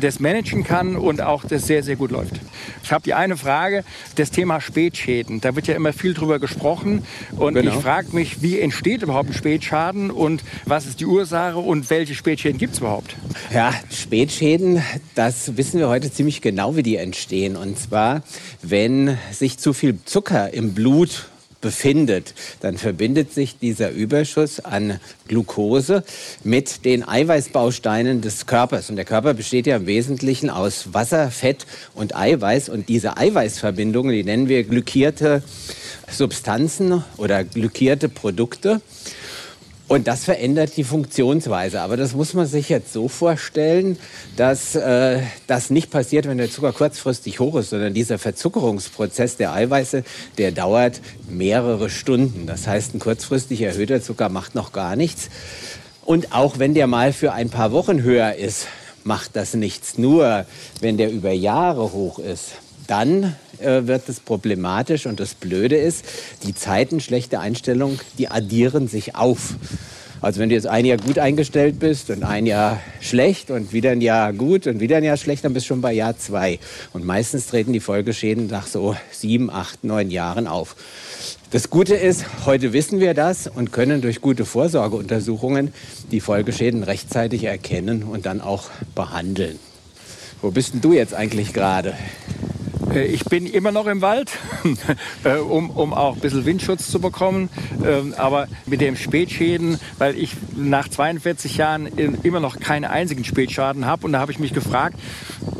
das 0.00 0.20
managen 0.20 0.64
kann 0.64 0.96
und 0.96 1.20
auch 1.20 1.44
das 1.44 1.66
sehr, 1.66 1.82
sehr 1.82 1.96
gut 1.96 2.10
läuft. 2.10 2.40
Ich 2.82 2.92
habe 2.92 3.02
die 3.02 3.14
eine 3.14 3.36
Frage, 3.36 3.84
das 4.16 4.30
Thema 4.30 4.60
Spätschäden. 4.60 5.40
Da 5.40 5.54
wird 5.54 5.66
ja 5.66 5.74
immer 5.74 5.92
viel 5.92 6.14
drüber 6.14 6.38
gesprochen. 6.38 7.04
Und 7.36 7.54
genau. 7.54 7.70
ich 7.70 7.82
frage 7.82 8.08
mich, 8.12 8.42
wie 8.42 8.58
entsteht 8.58 9.02
überhaupt 9.02 9.30
ein 9.30 9.34
Spätschaden 9.34 10.10
und 10.10 10.42
was 10.64 10.86
ist 10.86 11.00
die 11.00 11.06
Ursache 11.06 11.58
und 11.58 11.90
welche 11.90 12.14
Spätschäden 12.14 12.58
gibt 12.58 12.74
es 12.74 12.80
überhaupt? 12.80 13.16
Ja, 13.52 13.72
Spätschäden, 13.90 14.82
das 15.14 15.56
wissen 15.56 15.78
wir 15.78 15.88
heute 15.88 16.12
ziemlich 16.12 16.40
genau, 16.40 16.76
wie 16.76 16.82
die 16.82 16.96
entstehen. 16.96 17.56
Und 17.56 17.78
zwar, 17.78 18.22
wenn 18.62 19.18
sich 19.30 19.58
zu 19.58 19.72
viel 19.72 19.98
Zucker 20.04 20.52
im 20.52 20.74
Blut 20.74 21.28
befindet, 21.60 22.34
dann 22.60 22.78
verbindet 22.78 23.32
sich 23.32 23.58
dieser 23.58 23.90
Überschuss 23.90 24.60
an 24.60 25.00
Glucose 25.26 26.04
mit 26.44 26.84
den 26.84 27.06
Eiweißbausteinen 27.06 28.20
des 28.20 28.46
Körpers. 28.46 28.90
Und 28.90 28.96
der 28.96 29.04
Körper 29.04 29.34
besteht 29.34 29.66
ja 29.66 29.76
im 29.76 29.86
Wesentlichen 29.86 30.50
aus 30.50 30.94
Wasser, 30.94 31.30
Fett 31.30 31.66
und 31.94 32.16
Eiweiß. 32.16 32.68
Und 32.68 32.88
diese 32.88 33.16
Eiweißverbindungen, 33.16 34.12
die 34.12 34.24
nennen 34.24 34.48
wir 34.48 34.64
glykierte 34.64 35.42
Substanzen 36.10 37.02
oder 37.16 37.44
glykierte 37.44 38.08
Produkte. 38.08 38.80
Und 39.88 40.06
das 40.06 40.24
verändert 40.24 40.76
die 40.76 40.84
Funktionsweise. 40.84 41.80
Aber 41.80 41.96
das 41.96 42.14
muss 42.14 42.34
man 42.34 42.46
sich 42.46 42.68
jetzt 42.68 42.92
so 42.92 43.08
vorstellen, 43.08 43.98
dass 44.36 44.74
äh, 44.74 45.22
das 45.46 45.70
nicht 45.70 45.90
passiert, 45.90 46.28
wenn 46.28 46.36
der 46.36 46.50
Zucker 46.50 46.72
kurzfristig 46.72 47.40
hoch 47.40 47.56
ist, 47.56 47.70
sondern 47.70 47.94
dieser 47.94 48.18
Verzuckerungsprozess 48.18 49.38
der 49.38 49.54
Eiweiße, 49.54 50.04
der 50.36 50.52
dauert 50.52 51.00
mehrere 51.26 51.88
Stunden. 51.88 52.46
Das 52.46 52.66
heißt, 52.66 52.94
ein 52.94 52.98
kurzfristig 52.98 53.62
erhöhter 53.62 54.02
Zucker 54.02 54.28
macht 54.28 54.54
noch 54.54 54.72
gar 54.72 54.94
nichts. 54.94 55.30
Und 56.04 56.34
auch 56.34 56.58
wenn 56.58 56.74
der 56.74 56.86
mal 56.86 57.14
für 57.14 57.32
ein 57.32 57.48
paar 57.48 57.72
Wochen 57.72 58.02
höher 58.02 58.34
ist, 58.34 58.66
macht 59.04 59.36
das 59.36 59.54
nichts. 59.54 59.96
Nur 59.96 60.44
wenn 60.80 60.98
der 60.98 61.10
über 61.10 61.32
Jahre 61.32 61.92
hoch 61.92 62.18
ist, 62.18 62.52
dann 62.88 63.36
äh, 63.60 63.86
wird 63.86 64.08
es 64.08 64.18
problematisch. 64.18 65.06
Und 65.06 65.20
das 65.20 65.34
Blöde 65.34 65.76
ist, 65.76 66.04
die 66.42 66.54
Zeiten 66.54 67.00
schlechte 67.00 67.38
Einstellung, 67.38 68.00
die 68.18 68.28
addieren 68.28 68.88
sich 68.88 69.14
auf. 69.14 69.54
Also 70.20 70.40
wenn 70.40 70.48
du 70.48 70.56
jetzt 70.56 70.66
ein 70.66 70.84
Jahr 70.84 70.98
gut 70.98 71.18
eingestellt 71.20 71.78
bist 71.78 72.10
und 72.10 72.24
ein 72.24 72.44
Jahr 72.44 72.80
schlecht 73.00 73.52
und 73.52 73.72
wieder 73.72 73.90
ein 73.90 74.00
Jahr 74.00 74.32
gut 74.32 74.66
und 74.66 74.80
wieder 74.80 74.96
ein 74.96 75.04
Jahr 75.04 75.16
schlecht, 75.16 75.44
dann 75.44 75.54
bist 75.54 75.66
du 75.66 75.68
schon 75.68 75.80
bei 75.80 75.92
Jahr 75.92 76.18
zwei. 76.18 76.58
Und 76.92 77.04
meistens 77.04 77.46
treten 77.46 77.72
die 77.72 77.78
Folgeschäden 77.78 78.48
nach 78.48 78.66
so 78.66 78.96
sieben, 79.12 79.48
acht, 79.48 79.84
neun 79.84 80.10
Jahren 80.10 80.48
auf. 80.48 80.74
Das 81.52 81.70
Gute 81.70 81.94
ist, 81.94 82.24
heute 82.46 82.72
wissen 82.72 82.98
wir 82.98 83.14
das 83.14 83.46
und 83.46 83.70
können 83.72 84.02
durch 84.02 84.20
gute 84.20 84.44
Vorsorgeuntersuchungen 84.44 85.72
die 86.10 86.20
Folgeschäden 86.20 86.82
rechtzeitig 86.82 87.44
erkennen 87.44 88.02
und 88.02 88.26
dann 88.26 88.40
auch 88.40 88.70
behandeln. 88.96 89.58
Wo 90.42 90.50
bist 90.50 90.74
denn 90.74 90.80
du 90.80 90.92
jetzt 90.92 91.14
eigentlich 91.14 91.52
gerade? 91.52 91.94
Äh, 92.92 93.06
ich 93.06 93.24
bin 93.24 93.46
immer 93.46 93.72
noch 93.72 93.86
im 93.86 94.00
Wald, 94.00 94.30
äh, 95.24 95.36
um, 95.36 95.70
um 95.70 95.92
auch 95.92 96.14
ein 96.14 96.20
bisschen 96.20 96.44
Windschutz 96.44 96.90
zu 96.90 97.00
bekommen. 97.00 97.48
Ähm, 97.84 98.14
aber 98.16 98.48
mit 98.66 98.80
dem 98.80 98.96
Spätschäden, 98.96 99.78
weil 99.98 100.16
ich 100.16 100.32
nach 100.56 100.88
42 100.88 101.56
Jahren 101.56 101.86
immer 102.22 102.40
noch 102.40 102.58
keinen 102.60 102.84
einzigen 102.84 103.24
Spätschaden 103.24 103.86
habe. 103.86 104.06
Und 104.06 104.12
da 104.12 104.20
habe 104.20 104.32
ich 104.32 104.38
mich 104.38 104.52
gefragt, 104.52 104.98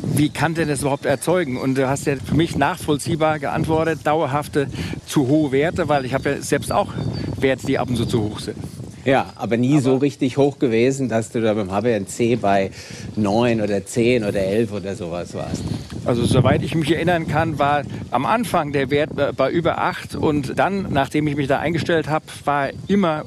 wie 0.02 0.30
kann 0.30 0.54
denn 0.54 0.68
das 0.68 0.80
überhaupt 0.80 1.06
erzeugen? 1.06 1.56
Und 1.56 1.76
du 1.76 1.88
hast 1.88 2.06
ja 2.06 2.16
für 2.16 2.35
mich 2.35 2.56
nachvollziehbar 2.56 3.38
geantwortet, 3.38 4.00
dauerhafte 4.04 4.68
zu 5.06 5.28
hohe 5.28 5.52
Werte, 5.52 5.88
weil 5.88 6.04
ich 6.04 6.14
habe 6.14 6.30
ja 6.30 6.42
selbst 6.42 6.73
auch 6.73 6.92
Werte, 7.38 7.66
die 7.66 7.78
ab 7.78 7.88
und 7.88 7.97
zu 7.97 8.06
zu 8.06 8.23
hoch 8.23 8.40
sind. 8.40 8.56
Ja, 9.04 9.32
aber 9.37 9.56
nie 9.56 9.75
aber 9.75 9.82
so 9.82 9.97
richtig 9.97 10.37
hoch 10.37 10.58
gewesen, 10.58 11.08
dass 11.08 11.30
du 11.30 11.40
da 11.40 11.54
beim 11.54 11.70
HBNC 11.70 12.40
bei 12.40 12.70
9 13.16 13.61
oder 13.61 13.85
10 13.85 14.25
oder 14.25 14.40
11 14.40 14.73
oder 14.73 14.97
sowas 14.97 15.35
warst. 15.35 15.62
Also 16.09 16.25
soweit 16.25 16.62
ich 16.62 16.75
mich 16.75 16.91
erinnern 16.91 17.29
kann, 17.29 17.59
war 17.59 17.83
am 18.11 18.25
Anfang 18.25 18.73
der 18.73 18.88
Wert 18.88 19.11
bei 19.37 19.50
über 19.50 19.77
8 19.77 20.17
und 20.17 20.59
dann, 20.59 20.87
nachdem 20.91 21.27
ich 21.27 21.37
mich 21.37 21.49
da 21.49 21.59
eingestellt 21.59 22.09
habe, 22.09 22.25
war 22.47 22.71
immer 22.87 23.27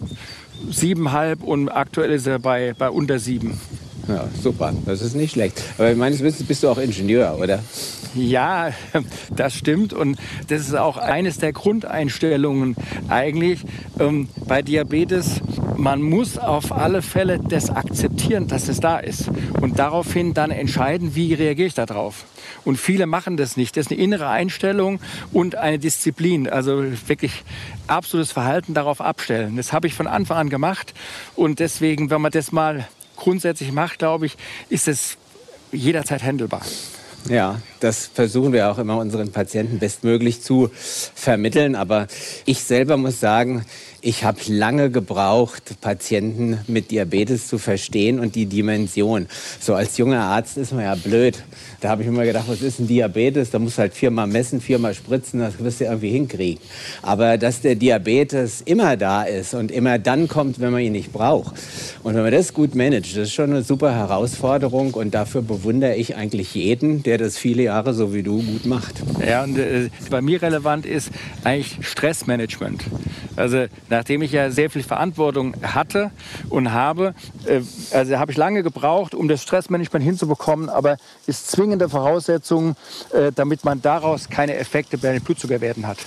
7,5 0.71 1.43
und 1.43 1.69
aktuell 1.69 2.09
ist 2.09 2.25
er 2.25 2.39
bei, 2.39 2.73
bei 2.75 2.89
unter 2.89 3.19
7. 3.19 3.55
Ja, 4.07 4.27
super. 4.41 4.73
Das 4.85 5.01
ist 5.01 5.15
nicht 5.15 5.33
schlecht. 5.33 5.61
Aber 5.77 5.93
meines 5.95 6.21
Wissens 6.23 6.47
bist 6.47 6.63
du 6.63 6.69
auch 6.69 6.77
Ingenieur, 6.77 7.37
oder? 7.39 7.59
Ja, 8.15 8.71
das 9.35 9.55
stimmt. 9.55 9.93
Und 9.93 10.17
das 10.47 10.61
ist 10.61 10.75
auch 10.75 10.97
eines 10.97 11.37
der 11.37 11.53
Grundeinstellungen 11.53 12.75
eigentlich 13.07 13.61
ähm, 13.99 14.27
bei 14.47 14.61
Diabetes. 14.61 15.41
Man 15.77 16.01
muss 16.01 16.37
auf 16.37 16.71
alle 16.71 17.01
Fälle 17.01 17.39
das 17.39 17.69
akzeptieren, 17.69 18.47
dass 18.47 18.67
es 18.67 18.79
da 18.79 18.99
ist. 18.99 19.29
Und 19.59 19.79
daraufhin 19.79 20.33
dann 20.33 20.51
entscheiden, 20.51 21.15
wie 21.15 21.33
reagiere 21.33 21.67
ich 21.67 21.73
darauf. 21.73 22.25
Und 22.65 22.77
viele 22.77 23.05
machen 23.05 23.37
das 23.37 23.57
nicht. 23.57 23.77
Das 23.77 23.87
ist 23.87 23.91
eine 23.91 24.01
innere 24.01 24.27
Einstellung 24.27 24.99
und 25.31 25.55
eine 25.55 25.79
Disziplin. 25.79 26.49
Also 26.49 26.83
wirklich 27.07 27.43
absolutes 27.87 28.31
Verhalten 28.31 28.73
darauf 28.73 29.01
abstellen. 29.01 29.57
Das 29.57 29.73
habe 29.73 29.87
ich 29.87 29.93
von 29.93 30.07
Anfang 30.07 30.37
an 30.37 30.49
gemacht. 30.49 30.93
Und 31.35 31.59
deswegen, 31.59 32.09
wenn 32.09 32.21
man 32.21 32.31
das 32.31 32.51
mal 32.51 32.87
grundsätzlich 33.21 33.71
macht, 33.71 33.99
glaube 33.99 34.25
ich, 34.25 34.35
ist 34.69 34.87
es 34.87 35.17
jederzeit 35.71 36.23
handelbar. 36.23 36.63
Ja, 37.29 37.61
das 37.79 38.07
versuchen 38.07 38.51
wir 38.51 38.71
auch 38.71 38.79
immer 38.79 38.97
unseren 38.97 39.31
Patienten 39.31 39.79
bestmöglich 39.79 40.41
zu 40.41 40.69
vermitteln. 40.73 41.75
Aber 41.75 42.07
ich 42.45 42.63
selber 42.63 42.97
muss 42.97 43.19
sagen, 43.19 43.65
ich 44.03 44.23
habe 44.23 44.39
lange 44.47 44.89
gebraucht, 44.89 45.79
Patienten 45.79 46.59
mit 46.67 46.89
Diabetes 46.89 47.47
zu 47.47 47.59
verstehen 47.59 48.19
und 48.19 48.33
die 48.33 48.47
Dimension. 48.47 49.27
So 49.59 49.75
als 49.75 49.99
junger 49.99 50.21
Arzt 50.21 50.57
ist 50.57 50.73
man 50.73 50.83
ja 50.85 50.95
blöd. 50.95 51.43
Da 51.81 51.89
habe 51.89 52.01
ich 52.01 52.07
immer 52.07 52.25
gedacht, 52.25 52.45
was 52.47 52.63
ist 52.63 52.79
ein 52.79 52.87
Diabetes? 52.87 53.51
Da 53.51 53.59
musst 53.59 53.77
du 53.77 53.81
halt 53.81 53.93
viermal 53.93 54.25
messen, 54.25 54.59
viermal 54.59 54.95
spritzen, 54.95 55.39
das 55.39 55.59
wirst 55.59 55.81
du 55.81 55.85
irgendwie 55.85 56.09
hinkriegen. 56.09 56.59
Aber 57.03 57.37
dass 57.37 57.61
der 57.61 57.75
Diabetes 57.75 58.61
immer 58.61 58.97
da 58.97 59.21
ist 59.21 59.53
und 59.53 59.71
immer 59.71 59.99
dann 59.99 60.27
kommt, 60.27 60.59
wenn 60.59 60.71
man 60.71 60.81
ihn 60.81 60.93
nicht 60.93 61.13
braucht. 61.13 61.53
Und 62.01 62.15
wenn 62.15 62.23
man 62.23 62.31
das 62.31 62.53
gut 62.53 62.73
managt, 62.73 63.11
das 63.11 63.27
ist 63.27 63.33
schon 63.33 63.51
eine 63.51 63.61
super 63.61 63.93
Herausforderung 63.93 64.95
und 64.95 65.13
dafür 65.13 65.43
bewundere 65.43 65.95
ich 65.95 66.15
eigentlich 66.15 66.55
jeden, 66.55 67.03
der 67.11 67.17
das 67.17 67.37
viele 67.37 67.63
Jahre 67.63 67.93
so 67.93 68.13
wie 68.13 68.23
du 68.23 68.41
gut 68.41 68.65
macht. 68.65 69.03
Ja, 69.27 69.43
und 69.43 69.57
äh, 69.57 69.89
bei 70.09 70.21
mir 70.21 70.41
relevant 70.41 70.85
ist 70.85 71.11
eigentlich 71.43 71.85
Stressmanagement. 71.85 72.85
Also 73.35 73.65
nachdem 73.89 74.21
ich 74.21 74.31
ja 74.31 74.49
sehr 74.49 74.69
viel 74.69 74.81
Verantwortung 74.81 75.57
hatte 75.61 76.11
und 76.47 76.71
habe, 76.71 77.13
äh, 77.45 77.59
also 77.93 78.17
habe 78.17 78.31
ich 78.31 78.37
lange 78.37 78.63
gebraucht, 78.63 79.13
um 79.13 79.27
das 79.27 79.43
Stressmanagement 79.43 80.05
hinzubekommen, 80.05 80.69
aber 80.69 80.95
ist 81.27 81.51
zwingende 81.51 81.89
Voraussetzung, 81.89 82.77
äh, 83.11 83.33
damit 83.35 83.65
man 83.65 83.81
daraus 83.81 84.29
keine 84.29 84.55
Effekte 84.55 84.97
bei 84.97 85.11
den 85.11 85.21
Blutzuckerwerten 85.21 85.87
hat. 85.87 85.97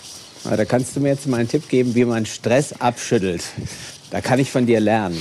Da 0.44 0.64
kannst 0.64 0.96
du 0.96 1.00
mir 1.00 1.08
jetzt 1.08 1.26
mal 1.26 1.40
einen 1.40 1.48
Tipp 1.50 1.68
geben, 1.68 1.94
wie 1.94 2.06
man 2.06 2.24
Stress 2.24 2.72
abschüttelt. 2.80 3.44
Da 4.10 4.22
kann 4.22 4.38
ich 4.38 4.50
von 4.50 4.64
dir 4.64 4.80
lernen. 4.80 5.20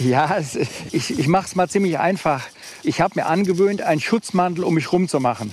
Ja, 0.00 0.38
es, 0.38 0.56
ich, 0.92 1.18
ich 1.18 1.28
mache 1.28 1.46
es 1.46 1.54
mal 1.56 1.68
ziemlich 1.68 1.98
einfach. 1.98 2.42
Ich 2.82 3.02
habe 3.02 3.20
mir 3.20 3.26
angewöhnt, 3.26 3.82
einen 3.82 4.00
Schutzmantel 4.00 4.64
um 4.64 4.74
mich 4.74 4.86
herum 4.86 5.08
zu 5.08 5.20
machen. 5.20 5.52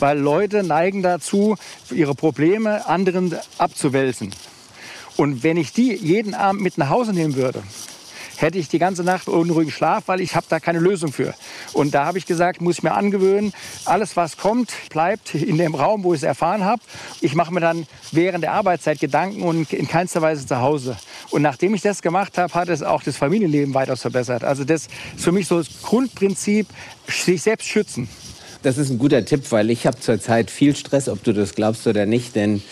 Weil 0.00 0.18
Leute 0.18 0.64
neigen 0.64 1.02
dazu, 1.02 1.56
ihre 1.90 2.16
Probleme 2.16 2.86
anderen 2.86 3.36
abzuwälzen. 3.58 4.34
Und 5.16 5.44
wenn 5.44 5.56
ich 5.56 5.72
die 5.72 5.94
jeden 5.94 6.34
Abend 6.34 6.62
mit 6.62 6.78
nach 6.78 6.88
Hause 6.88 7.12
nehmen 7.12 7.36
würde, 7.36 7.62
hätte 8.40 8.58
ich 8.58 8.68
die 8.68 8.78
ganze 8.78 9.02
Nacht 9.02 9.28
unruhigen 9.28 9.72
Schlaf, 9.72 10.04
weil 10.06 10.20
ich 10.20 10.34
habe 10.34 10.46
da 10.48 10.60
keine 10.60 10.78
Lösung 10.78 11.12
für. 11.12 11.34
Und 11.72 11.94
da 11.94 12.04
habe 12.04 12.18
ich 12.18 12.26
gesagt, 12.26 12.60
muss 12.60 12.78
ich 12.78 12.82
mir 12.82 12.92
angewöhnen, 12.92 13.52
alles 13.84 14.16
was 14.16 14.36
kommt, 14.36 14.72
bleibt 14.90 15.34
in 15.34 15.58
dem 15.58 15.74
Raum, 15.74 16.04
wo 16.04 16.14
ich 16.14 16.20
es 16.20 16.24
erfahren 16.24 16.64
habe. 16.64 16.82
Ich 17.20 17.34
mache 17.34 17.52
mir 17.52 17.60
dann 17.60 17.86
während 18.12 18.44
der 18.44 18.52
Arbeitszeit 18.52 19.00
Gedanken 19.00 19.42
und 19.42 19.72
in 19.72 19.88
keinster 19.88 20.22
Weise 20.22 20.46
zu 20.46 20.60
Hause. 20.60 20.96
Und 21.30 21.42
nachdem 21.42 21.74
ich 21.74 21.82
das 21.82 22.02
gemacht 22.02 22.38
habe, 22.38 22.52
hat 22.54 22.68
es 22.68 22.82
auch 22.82 23.02
das 23.02 23.16
Familienleben 23.16 23.74
weitaus 23.74 24.02
verbessert. 24.02 24.44
Also 24.44 24.64
das 24.64 24.82
ist 24.82 24.90
für 25.16 25.32
mich 25.32 25.46
so 25.48 25.58
das 25.58 25.82
Grundprinzip, 25.82 26.66
sich 27.08 27.42
selbst 27.42 27.68
schützen. 27.68 28.08
Das 28.66 28.78
ist 28.78 28.90
ein 28.90 28.98
guter 28.98 29.24
Tipp, 29.24 29.44
weil 29.50 29.70
ich 29.70 29.86
habe 29.86 30.00
zurzeit 30.00 30.50
viel 30.50 30.74
Stress, 30.74 31.08
ob 31.08 31.22
du 31.22 31.32
das 31.32 31.54
glaubst 31.54 31.86
oder 31.86 32.04
nicht, 32.04 32.34
denn 32.34 32.62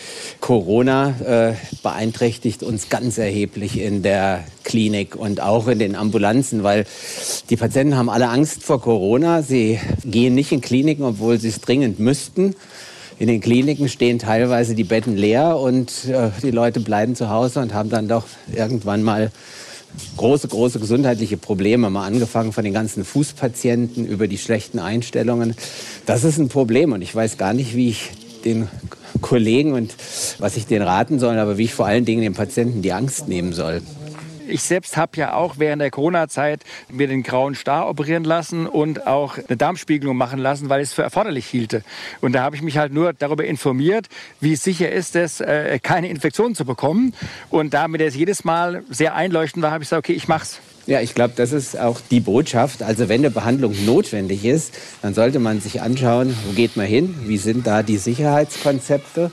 Corona 0.41 1.13
äh, 1.21 1.53
beeinträchtigt 1.83 2.63
uns 2.63 2.89
ganz 2.89 3.17
erheblich 3.17 3.79
in 3.79 4.03
der 4.03 4.43
Klinik 4.65 5.15
und 5.15 5.39
auch 5.39 5.69
in 5.69 5.79
den 5.79 5.95
Ambulanzen, 5.95 6.63
weil 6.63 6.85
die 7.49 7.55
Patienten 7.55 7.95
haben 7.95 8.09
alle 8.09 8.27
Angst 8.27 8.61
vor 8.61 8.81
Corona. 8.81 9.41
Sie 9.41 9.79
gehen 10.03 10.35
nicht 10.35 10.51
in 10.51 10.59
Kliniken, 10.59 11.05
obwohl 11.05 11.39
sie 11.39 11.47
es 11.47 11.61
dringend 11.61 11.97
müssten. 11.97 12.57
In 13.17 13.27
den 13.27 13.39
Kliniken 13.39 13.87
stehen 13.87 14.19
teilweise 14.19 14.75
die 14.75 14.83
Betten 14.83 15.15
leer 15.15 15.57
und 15.57 16.09
äh, 16.09 16.31
die 16.43 16.51
Leute 16.51 16.81
bleiben 16.81 17.15
zu 17.15 17.29
Hause 17.29 17.61
und 17.61 17.73
haben 17.73 17.89
dann 17.89 18.09
doch 18.09 18.25
irgendwann 18.53 19.01
mal 19.01 19.31
große, 20.17 20.47
große 20.47 20.79
gesundheitliche 20.79 21.37
Probleme. 21.37 21.89
Mal 21.89 22.05
angefangen 22.05 22.53
von 22.53 22.63
den 22.63 22.73
ganzen 22.73 23.05
Fußpatienten 23.05 24.05
über 24.05 24.27
die 24.27 24.37
schlechten 24.37 24.79
Einstellungen. 24.79 25.55
Das 26.05 26.23
ist 26.23 26.37
ein 26.37 26.49
Problem 26.49 26.93
und 26.93 27.01
ich 27.01 27.13
weiß 27.13 27.37
gar 27.37 27.53
nicht, 27.53 27.75
wie 27.75 27.89
ich 27.89 28.11
den 28.43 28.67
Kollegen 29.21 29.73
und 29.73 29.95
was 30.39 30.57
ich 30.57 30.67
denen 30.67 30.85
raten 30.85 31.19
soll, 31.19 31.37
aber 31.37 31.57
wie 31.57 31.63
ich 31.63 31.73
vor 31.73 31.85
allen 31.85 32.05
Dingen 32.05 32.21
den 32.21 32.33
Patienten 32.33 32.81
die 32.81 32.93
Angst 32.93 33.27
nehmen 33.27 33.53
soll. 33.53 33.81
Ich 34.47 34.61
selbst 34.63 34.97
habe 34.97 35.17
ja 35.17 35.33
auch 35.33 35.55
während 35.57 35.81
der 35.81 35.91
Corona-Zeit 35.91 36.61
mir 36.89 37.07
den 37.07 37.23
grauen 37.23 37.55
Star 37.55 37.89
operieren 37.89 38.23
lassen 38.23 38.67
und 38.67 39.07
auch 39.07 39.37
eine 39.37 39.57
Darmspiegelung 39.57 40.15
machen 40.15 40.39
lassen, 40.39 40.69
weil 40.69 40.81
ich 40.81 40.89
es 40.89 40.93
für 40.93 41.03
erforderlich 41.03 41.45
hielte. 41.45 41.83
Und 42.21 42.33
da 42.33 42.43
habe 42.43 42.55
ich 42.55 42.61
mich 42.61 42.77
halt 42.77 42.93
nur 42.93 43.13
darüber 43.13 43.45
informiert, 43.45 44.07
wie 44.39 44.55
sicher 44.55 44.91
ist 44.91 45.15
es, 45.15 45.41
äh, 45.41 45.79
keine 45.81 46.09
Infektionen 46.09 46.55
zu 46.55 46.65
bekommen. 46.65 47.13
Und 47.49 47.73
damit 47.73 48.01
es 48.01 48.15
jedes 48.15 48.43
Mal 48.43 48.83
sehr 48.89 49.15
einleuchtend 49.15 49.63
war, 49.63 49.71
habe 49.71 49.83
ich 49.83 49.89
gesagt, 49.89 50.05
okay, 50.05 50.13
ich 50.13 50.27
mach's. 50.27 50.59
Ja, 50.87 51.01
ich 51.01 51.15
glaube, 51.15 51.33
das 51.35 51.51
ist 51.51 51.79
auch 51.79 51.99
die 52.11 52.19
Botschaft. 52.19 52.83
Also 52.83 53.09
wenn 53.09 53.21
eine 53.21 53.31
Behandlung 53.31 53.73
notwendig 53.85 54.45
ist, 54.45 54.75
dann 55.01 55.15
sollte 55.15 55.39
man 55.39 55.59
sich 55.59 55.81
anschauen, 55.81 56.35
wo 56.45 56.53
geht 56.53 56.77
man 56.77 56.85
hin, 56.85 57.15
wie 57.23 57.37
sind 57.37 57.65
da 57.65 57.81
die 57.81 57.97
Sicherheitskonzepte 57.97 59.31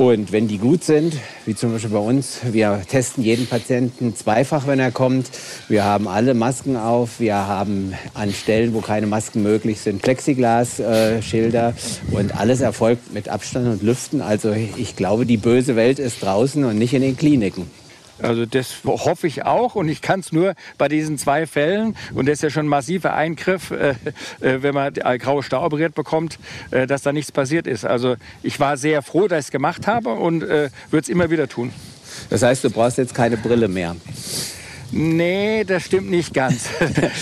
und 0.00 0.32
wenn 0.32 0.48
die 0.48 0.56
gut 0.56 0.82
sind, 0.82 1.12
wie 1.44 1.54
zum 1.54 1.72
Beispiel 1.72 1.90
bei 1.90 1.98
uns, 1.98 2.38
wir 2.52 2.80
testen 2.88 3.22
jeden 3.22 3.46
Patienten 3.46 4.16
zweifach, 4.16 4.66
wenn 4.66 4.78
er 4.78 4.92
kommt. 4.92 5.28
Wir 5.68 5.84
haben 5.84 6.08
alle 6.08 6.32
Masken 6.32 6.78
auf. 6.78 7.20
Wir 7.20 7.34
haben 7.34 7.92
an 8.14 8.32
Stellen, 8.32 8.72
wo 8.72 8.80
keine 8.80 9.06
Masken 9.06 9.42
möglich 9.42 9.78
sind, 9.78 10.00
Plexiglas-Schilder. 10.00 11.74
Und 12.12 12.34
alles 12.34 12.62
erfolgt 12.62 13.12
mit 13.12 13.28
Abstand 13.28 13.66
und 13.66 13.82
Lüften. 13.82 14.22
Also 14.22 14.52
ich 14.52 14.96
glaube, 14.96 15.26
die 15.26 15.36
böse 15.36 15.76
Welt 15.76 15.98
ist 15.98 16.22
draußen 16.22 16.64
und 16.64 16.78
nicht 16.78 16.94
in 16.94 17.02
den 17.02 17.18
Kliniken. 17.18 17.70
Also 18.22 18.46
das 18.46 18.76
hoffe 18.84 19.26
ich 19.26 19.44
auch 19.44 19.74
und 19.74 19.88
ich 19.88 20.02
kann 20.02 20.20
es 20.20 20.32
nur 20.32 20.54
bei 20.78 20.88
diesen 20.88 21.18
zwei 21.18 21.46
Fällen 21.46 21.96
und 22.14 22.26
das 22.26 22.34
ist 22.34 22.42
ja 22.42 22.50
schon 22.50 22.66
ein 22.66 22.68
massiver 22.68 23.14
Eingriff, 23.14 23.70
äh, 23.70 23.94
äh, 24.40 24.62
wenn 24.62 24.74
man 24.74 24.94
graue 24.94 25.42
Stau 25.42 25.64
operiert 25.64 25.94
bekommt, 25.94 26.38
äh, 26.70 26.86
dass 26.86 27.02
da 27.02 27.12
nichts 27.12 27.32
passiert 27.32 27.66
ist. 27.66 27.84
Also 27.84 28.16
ich 28.42 28.60
war 28.60 28.76
sehr 28.76 29.02
froh, 29.02 29.28
dass 29.28 29.40
ich 29.40 29.46
es 29.46 29.50
gemacht 29.50 29.86
habe 29.86 30.10
und 30.10 30.42
äh, 30.42 30.70
würde 30.90 31.02
es 31.02 31.08
immer 31.08 31.30
wieder 31.30 31.48
tun. 31.48 31.72
Das 32.28 32.42
heißt, 32.42 32.64
du 32.64 32.70
brauchst 32.70 32.98
jetzt 32.98 33.14
keine 33.14 33.36
Brille 33.36 33.68
mehr? 33.68 33.96
Nee, 34.92 35.64
das 35.64 35.84
stimmt 35.84 36.10
nicht 36.10 36.34
ganz. 36.34 36.68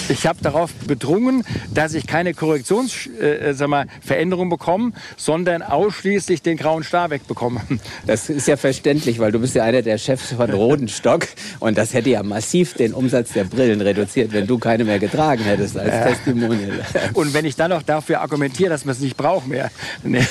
Ich 0.08 0.26
habe 0.26 0.38
darauf 0.42 0.72
bedrungen, 0.86 1.44
dass 1.72 1.94
ich 1.94 2.06
keine 2.06 2.34
Korrektionsveränderung 2.34 4.46
äh, 4.46 4.50
bekomme, 4.50 4.92
sondern 5.16 5.62
ausschließlich 5.62 6.42
den 6.42 6.56
grauen 6.56 6.82
Star 6.82 7.10
wegbekomme. 7.10 7.60
Das 8.06 8.30
ist 8.30 8.48
ja 8.48 8.56
verständlich, 8.56 9.18
weil 9.18 9.32
du 9.32 9.38
bist 9.38 9.54
ja 9.54 9.64
einer 9.64 9.82
der 9.82 9.98
Chefs 9.98 10.32
von 10.32 10.50
Rodenstock 10.50 11.26
und 11.60 11.78
das 11.78 11.94
hätte 11.94 12.10
ja 12.10 12.22
massiv 12.22 12.74
den 12.74 12.94
Umsatz 12.94 13.32
der 13.32 13.44
Brillen 13.44 13.80
reduziert, 13.80 14.32
wenn 14.32 14.46
du 14.46 14.58
keine 14.58 14.84
mehr 14.84 14.98
getragen 14.98 15.44
hättest 15.44 15.76
als 15.76 15.92
ja. 15.92 16.06
Testimonial. 16.06 16.80
Und 17.14 17.34
wenn 17.34 17.44
ich 17.44 17.56
dann 17.56 17.70
noch 17.70 17.82
dafür 17.82 18.20
argumentiere, 18.20 18.70
dass 18.70 18.84
man 18.84 18.94
es 18.94 19.00
nicht 19.00 19.16
braucht 19.16 19.46
mehr. 19.46 19.70
Nee, 20.02 20.26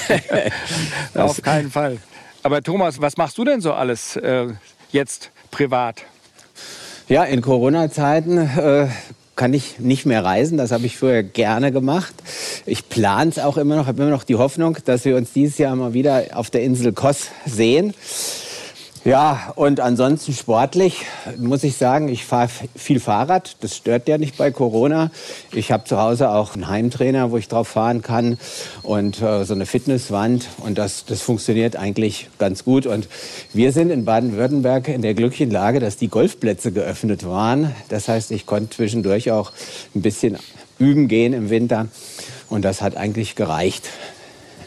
auf 1.14 1.42
keinen 1.42 1.72
Fall. 1.72 1.98
Aber 2.44 2.62
Thomas, 2.62 3.02
was 3.02 3.18
machst 3.18 3.38
du 3.38 3.46
denn 3.46 3.62
so 3.62 3.74
alles 3.74 4.16
äh, 4.16 4.48
jetzt 4.92 5.32
privat? 5.52 6.06
Ja, 7.10 7.24
in 7.24 7.42
Corona-Zeiten 7.42 8.38
äh, 8.38 8.88
kann 9.38 9.54
ich 9.54 9.80
nicht 9.80 10.06
mehr 10.06 10.26
reisen. 10.26 10.58
Das 10.58 10.74
habe 10.74 10.86
ich 10.86 10.98
früher 10.98 11.24
gerne 11.24 11.72
gemacht. 11.72 12.14
Ich 12.66 12.90
plane 12.90 13.30
es 13.30 13.40
auch 13.40 13.56
immer 13.56 13.78
noch, 13.78 13.88
habe 13.88 14.02
immer 14.02 14.12
noch 14.12 14.26
die 14.26 14.36
Hoffnung, 14.36 14.78
dass 14.84 15.06
wir 15.06 15.16
uns 15.16 15.32
dieses 15.32 15.58
Jahr 15.58 15.74
mal 15.78 15.94
wieder 15.94 16.26
auf 16.34 16.50
der 16.50 16.64
Insel 16.64 16.92
Kos 16.92 17.30
sehen. 17.46 17.94
Ja, 19.08 19.54
und 19.56 19.80
ansonsten 19.80 20.34
sportlich 20.34 21.06
muss 21.38 21.64
ich 21.64 21.78
sagen, 21.78 22.10
ich 22.10 22.26
fahre 22.26 22.50
viel 22.76 23.00
Fahrrad. 23.00 23.56
Das 23.62 23.78
stört 23.78 24.10
ja 24.10 24.18
nicht 24.18 24.36
bei 24.38 24.52
Corona. 24.52 25.12
Ich 25.54 25.72
habe 25.72 25.86
zu 25.86 25.98
Hause 25.98 26.30
auch 26.30 26.56
einen 26.56 26.68
Heimtrainer, 26.68 27.32
wo 27.32 27.38
ich 27.38 27.48
drauf 27.48 27.70
fahren 27.70 28.02
kann 28.02 28.38
und 28.84 29.22
äh, 29.22 29.46
so 29.46 29.54
eine 29.54 29.66
Fitnesswand. 29.66 30.50
Und 30.58 30.78
das, 30.78 31.06
das 31.06 31.22
funktioniert 31.22 31.78
eigentlich 31.78 32.28
ganz 32.38 32.66
gut. 32.66 32.86
Und 32.86 33.08
wir 33.54 33.72
sind 33.72 33.92
in 33.92 34.04
Baden-Württemberg 34.04 34.90
in 34.90 35.04
der 35.04 35.14
glücklichen 35.14 35.52
Lage, 35.52 35.80
dass 35.80 35.96
die 35.96 36.10
Golfplätze 36.10 36.74
geöffnet 36.74 37.26
waren. 37.26 37.74
Das 37.88 38.10
heißt, 38.10 38.32
ich 38.32 38.46
konnte 38.46 38.76
zwischendurch 38.76 39.32
auch 39.32 39.54
ein 39.96 40.02
bisschen 40.02 40.38
üben 40.80 41.08
gehen 41.08 41.32
im 41.32 41.50
Winter. 41.50 41.88
Und 42.50 42.66
das 42.66 42.82
hat 42.82 42.98
eigentlich 42.98 43.36
gereicht. 43.36 43.88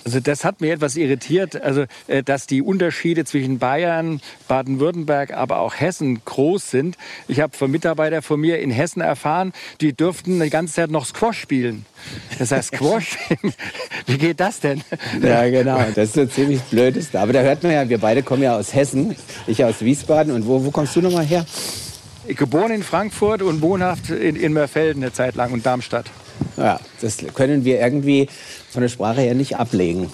Also 0.04 0.20
das 0.20 0.44
hat 0.44 0.60
mich 0.60 0.70
etwas 0.70 0.96
irritiert, 0.96 1.60
also 1.60 1.84
äh, 2.06 2.22
dass 2.22 2.46
die 2.46 2.62
Unterschiede 2.62 3.24
zwischen 3.24 3.58
Bayern, 3.58 4.20
Baden-Württemberg, 4.48 5.32
aber 5.32 5.58
auch 5.58 5.74
Hessen 5.74 6.22
groß 6.24 6.70
sind. 6.70 6.96
Ich 7.28 7.40
habe 7.40 7.56
von 7.56 7.70
Mitarbeitern 7.70 8.22
von 8.22 8.40
mir 8.40 8.60
in 8.60 8.70
Hessen 8.70 9.00
erfahren, 9.00 9.52
die 9.80 9.92
dürften 9.92 10.40
die 10.40 10.50
ganze 10.50 10.74
Zeit 10.74 10.90
noch 10.90 11.04
Squash 11.04 11.38
spielen. 11.38 11.84
Das 12.38 12.50
heißt 12.50 12.74
Squash, 12.74 13.18
wie 14.06 14.18
geht 14.18 14.40
das 14.40 14.60
denn? 14.60 14.82
Ja, 15.22 15.48
genau, 15.48 15.78
das 15.94 16.08
ist 16.08 16.14
so 16.14 16.26
ziemlich 16.26 16.60
blödes. 16.62 17.14
Aber 17.14 17.32
da 17.32 17.40
hört 17.40 17.62
man 17.62 17.72
ja, 17.72 17.88
wir 17.88 17.98
beide 17.98 18.22
kommen 18.22 18.42
ja 18.42 18.56
aus 18.56 18.74
Hessen, 18.74 19.16
ich 19.46 19.64
aus 19.64 19.82
Wiesbaden. 19.82 20.32
Und 20.32 20.46
wo, 20.46 20.64
wo 20.64 20.70
kommst 20.70 20.96
du 20.96 21.02
nochmal 21.02 21.24
her? 21.24 21.44
Geboren 22.26 22.70
in 22.70 22.82
Frankfurt 22.82 23.42
und 23.42 23.60
wohnhaft 23.60 24.10
in, 24.10 24.36
in 24.36 24.52
Mörfelden 24.52 25.02
eine 25.02 25.12
Zeit 25.12 25.34
lang 25.34 25.52
und 25.52 25.66
Darmstadt. 25.66 26.06
Ja, 26.56 26.80
das 27.00 27.18
können 27.34 27.64
wir 27.64 27.80
irgendwie 27.80 28.28
von 28.70 28.82
der 28.82 28.88
Sprache 28.88 29.20
her 29.20 29.34
nicht 29.34 29.56
ablegen. 29.56 30.10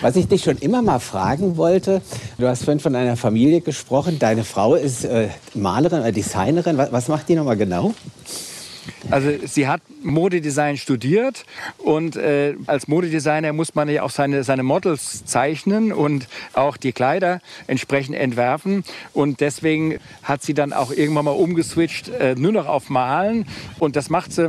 Was 0.00 0.16
ich 0.16 0.28
dich 0.28 0.42
schon 0.42 0.58
immer 0.58 0.82
mal 0.82 1.00
fragen 1.00 1.56
wollte, 1.56 2.00
du 2.38 2.48
hast 2.48 2.64
vorhin 2.64 2.80
von 2.80 2.94
einer 2.94 3.16
Familie 3.16 3.60
gesprochen, 3.60 4.18
deine 4.18 4.44
Frau 4.44 4.74
ist 4.74 5.04
äh, 5.04 5.28
Malerin 5.54 6.00
oder 6.00 6.12
Designerin. 6.12 6.76
Was, 6.78 6.92
was 6.92 7.08
macht 7.08 7.28
die 7.28 7.34
nochmal 7.34 7.56
genau? 7.56 7.94
Also 9.14 9.30
sie 9.46 9.68
hat 9.68 9.80
Modedesign 10.02 10.76
studiert 10.76 11.46
und 11.78 12.16
äh, 12.16 12.56
als 12.66 12.88
Modedesigner 12.88 13.52
muss 13.52 13.76
man 13.76 13.88
ja 13.88 14.02
auch 14.02 14.10
seine, 14.10 14.42
seine 14.42 14.64
Models 14.64 15.24
zeichnen 15.24 15.92
und 15.92 16.26
auch 16.52 16.76
die 16.76 16.90
Kleider 16.90 17.40
entsprechend 17.68 18.16
entwerfen. 18.16 18.82
Und 19.12 19.40
deswegen 19.40 20.00
hat 20.24 20.42
sie 20.42 20.52
dann 20.52 20.72
auch 20.72 20.90
irgendwann 20.90 21.26
mal 21.26 21.30
umgeswitcht, 21.30 22.08
äh, 22.08 22.34
nur 22.34 22.50
noch 22.50 22.66
auf 22.66 22.90
Malen. 22.90 23.46
Und 23.78 23.94
das 23.94 24.10
macht 24.10 24.32
sie 24.32 24.48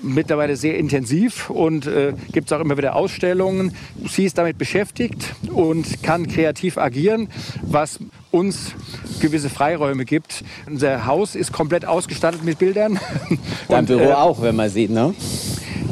mittlerweile 0.00 0.56
sehr 0.56 0.78
intensiv 0.78 1.50
und 1.50 1.86
äh, 1.86 2.14
gibt 2.32 2.50
es 2.50 2.56
auch 2.56 2.60
immer 2.60 2.78
wieder 2.78 2.96
Ausstellungen. 2.96 3.76
Sie 4.08 4.24
ist 4.24 4.38
damit 4.38 4.56
beschäftigt 4.56 5.34
und 5.50 6.02
kann 6.02 6.28
kreativ 6.28 6.78
agieren, 6.78 7.28
was 7.60 7.98
uns 8.30 8.72
gewisse 9.20 9.50
Freiräume 9.50 10.04
gibt. 10.04 10.44
Unser 10.66 11.06
Haus 11.06 11.34
ist 11.34 11.52
komplett 11.52 11.84
ausgestattet 11.84 12.44
mit 12.44 12.58
Bildern. 12.58 12.98
Dein 13.68 13.86
Büro 13.86 14.10
äh, 14.10 14.12
auch, 14.12 14.42
wenn 14.42 14.56
man 14.56 14.70
sieht, 14.70 14.90
ne? 14.90 15.14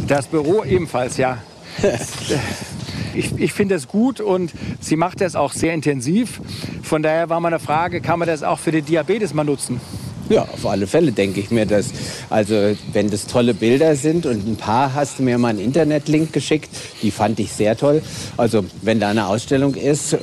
Das 0.07 0.27
Büro 0.27 0.65
ebenfalls, 0.65 1.17
ja. 1.17 1.39
ich, 3.15 3.39
ich 3.39 3.53
finde 3.53 3.75
es 3.75 3.89
gut 3.89 4.21
und 4.21 4.53
sie 4.81 4.97
macht 4.97 5.21
das 5.21 5.37
auch 5.37 5.53
sehr 5.53 5.75
intensiv. 5.75 6.41
Von 6.83 7.03
daher 7.03 7.29
war 7.29 7.41
meine 7.41 7.59
Frage, 7.59 8.01
kann 8.01 8.19
man 8.19 8.29
das 8.29 8.43
auch 8.43 8.59
für 8.59 8.71
den 8.71 8.85
Diabetes 8.85 9.35
mal 9.35 9.45
nutzen? 9.45 9.81
Ja, 10.29 10.43
auf 10.43 10.67
alle 10.67 10.87
Fälle 10.89 11.13
denke 11.13 11.39
ich 11.41 11.51
mir 11.51 11.67
das. 11.67 11.91
Also 12.31 12.75
wenn 12.93 13.11
das 13.11 13.27
tolle 13.27 13.55
Bilder 13.55 13.95
sind 13.95 14.27
und 14.27 14.47
ein 14.47 14.57
paar 14.57 14.93
hast 14.95 15.19
du 15.19 15.23
mir 15.23 15.39
mal 15.39 15.51
einen 15.51 15.61
Internetlink 15.61 16.33
geschickt, 16.33 16.69
die 17.03 17.13
fand 17.13 17.39
ich 17.39 17.53
sehr 17.53 17.77
toll. 17.77 18.03
Also 18.37 18.65
wenn 18.83 18.99
da 18.99 19.09
eine 19.11 19.29
Ausstellung 19.29 19.75
ist, 19.75 20.17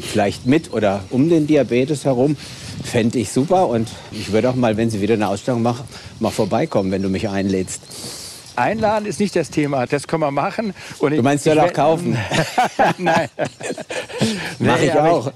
vielleicht 0.00 0.46
mit 0.46 0.72
oder 0.72 1.02
um 1.10 1.28
den 1.28 1.48
Diabetes 1.48 2.04
herum, 2.04 2.36
fände 2.84 3.18
ich 3.18 3.32
super. 3.32 3.68
Und 3.68 3.88
ich 4.12 4.32
würde 4.32 4.50
auch 4.50 4.54
mal, 4.54 4.76
wenn 4.76 4.88
sie 4.88 5.00
wieder 5.00 5.14
eine 5.14 5.28
Ausstellung 5.28 5.62
machen, 5.62 5.84
mal 6.20 6.30
vorbeikommen, 6.30 6.92
wenn 6.92 7.02
du 7.02 7.08
mich 7.08 7.28
einlädst. 7.28 7.82
Einladen 8.60 9.06
ist 9.06 9.20
nicht 9.20 9.34
das 9.36 9.50
Thema, 9.50 9.86
das 9.86 10.06
können 10.06 10.22
wir 10.22 10.30
machen. 10.30 10.74
Und 10.98 11.16
du 11.16 11.22
meinst 11.22 11.46
ja 11.46 11.54
doch 11.54 11.72
kaufen? 11.72 12.16
Nein. 12.98 13.28
Mache 14.58 14.84
ich 14.84 14.92
auch. 14.92 15.32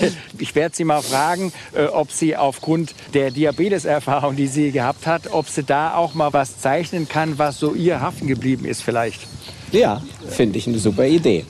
Ich, 0.00 0.16
ich 0.38 0.54
werde 0.54 0.74
Sie 0.74 0.84
mal 0.84 1.02
fragen, 1.02 1.52
äh, 1.74 1.84
ob 1.86 2.10
Sie 2.10 2.36
aufgrund 2.36 2.94
der 3.14 3.30
Diabeteserfahrung, 3.30 4.36
die 4.36 4.46
sie 4.46 4.70
gehabt 4.70 5.06
hat, 5.06 5.32
ob 5.32 5.48
sie 5.48 5.64
da 5.64 5.94
auch 5.94 6.14
mal 6.14 6.32
was 6.32 6.58
zeichnen 6.58 7.08
kann, 7.08 7.38
was 7.38 7.58
so 7.58 7.74
ihr 7.74 8.00
haften 8.00 8.26
geblieben 8.26 8.64
ist 8.64 8.82
vielleicht. 8.82 9.20
Ja, 9.72 10.02
finde 10.28 10.58
ich 10.58 10.66
eine 10.66 10.78
super 10.78 11.06
Idee. 11.06 11.44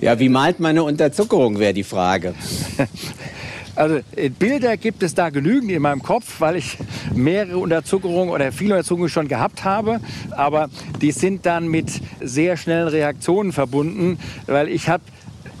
Ja, 0.00 0.18
wie 0.18 0.28
malt 0.28 0.60
man 0.60 0.70
eine 0.70 0.84
Unterzuckerung, 0.84 1.58
wäre 1.58 1.74
die 1.74 1.84
Frage. 1.84 2.34
Also 3.80 4.00
äh, 4.14 4.28
Bilder 4.28 4.76
gibt 4.76 5.02
es 5.02 5.14
da 5.14 5.30
genügend 5.30 5.70
in 5.70 5.80
meinem 5.80 6.02
Kopf, 6.02 6.42
weil 6.42 6.56
ich 6.56 6.76
mehrere 7.14 7.56
Unterzuckerungen 7.56 8.28
oder 8.28 8.52
viele 8.52 8.74
Unterzuckerungen 8.74 9.08
schon 9.08 9.26
gehabt 9.26 9.64
habe. 9.64 10.00
Aber 10.32 10.68
die 11.00 11.12
sind 11.12 11.46
dann 11.46 11.66
mit 11.66 11.90
sehr 12.20 12.58
schnellen 12.58 12.88
Reaktionen 12.88 13.52
verbunden, 13.52 14.18
weil 14.46 14.68
ich 14.68 14.90
habe 14.90 15.02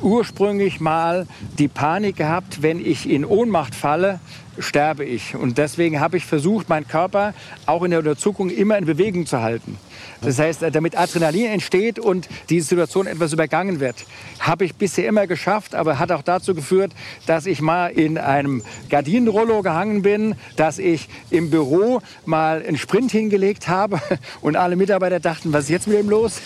ursprünglich 0.02 0.80
mal 0.80 1.26
die 1.58 1.68
Panik 1.68 2.16
gehabt, 2.16 2.60
wenn 2.60 2.84
ich 2.84 3.08
in 3.08 3.24
Ohnmacht 3.24 3.74
falle, 3.74 4.20
sterbe 4.58 5.06
ich. 5.06 5.34
Und 5.34 5.56
deswegen 5.56 6.00
habe 6.00 6.18
ich 6.18 6.26
versucht, 6.26 6.68
meinen 6.68 6.86
Körper 6.86 7.32
auch 7.64 7.82
in 7.84 7.90
der 7.90 8.00
Unterzuckung 8.00 8.50
immer 8.50 8.76
in 8.76 8.84
Bewegung 8.84 9.24
zu 9.24 9.40
halten. 9.40 9.78
Das 10.22 10.38
heißt, 10.38 10.62
äh, 10.62 10.70
damit 10.70 10.96
Adrenalin 10.96 11.46
entsteht 11.46 11.98
und 11.98 12.28
diese 12.48 12.68
Situation 12.68 13.06
etwas 13.06 13.32
übergangen 13.32 13.80
wird. 13.80 13.96
Habe 14.38 14.64
ich 14.64 14.74
bisher 14.74 15.08
immer 15.08 15.26
geschafft, 15.26 15.74
aber 15.74 15.98
hat 15.98 16.12
auch 16.12 16.22
dazu 16.22 16.54
geführt, 16.54 16.92
dass 17.26 17.46
ich 17.46 17.60
mal 17.60 17.88
in 17.88 18.18
einem 18.18 18.62
Gardinenrollo 18.88 19.62
gehangen 19.62 20.02
bin, 20.02 20.34
dass 20.56 20.78
ich 20.78 21.08
im 21.30 21.50
Büro 21.50 22.00
mal 22.24 22.64
einen 22.66 22.78
Sprint 22.78 23.12
hingelegt 23.12 23.68
habe 23.68 24.00
und 24.40 24.56
alle 24.56 24.76
Mitarbeiter 24.76 25.20
dachten, 25.20 25.52
was 25.52 25.64
ist 25.64 25.70
jetzt 25.70 25.88
mit 25.88 25.98
ihm 25.98 26.10
los? 26.10 26.40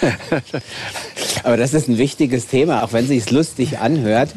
aber 1.44 1.56
das 1.56 1.74
ist 1.74 1.88
ein 1.88 1.98
wichtiges 1.98 2.46
Thema, 2.46 2.82
auch 2.82 2.92
wenn 2.92 3.06
sich 3.06 3.30
lustig 3.30 3.78
anhört. 3.78 4.30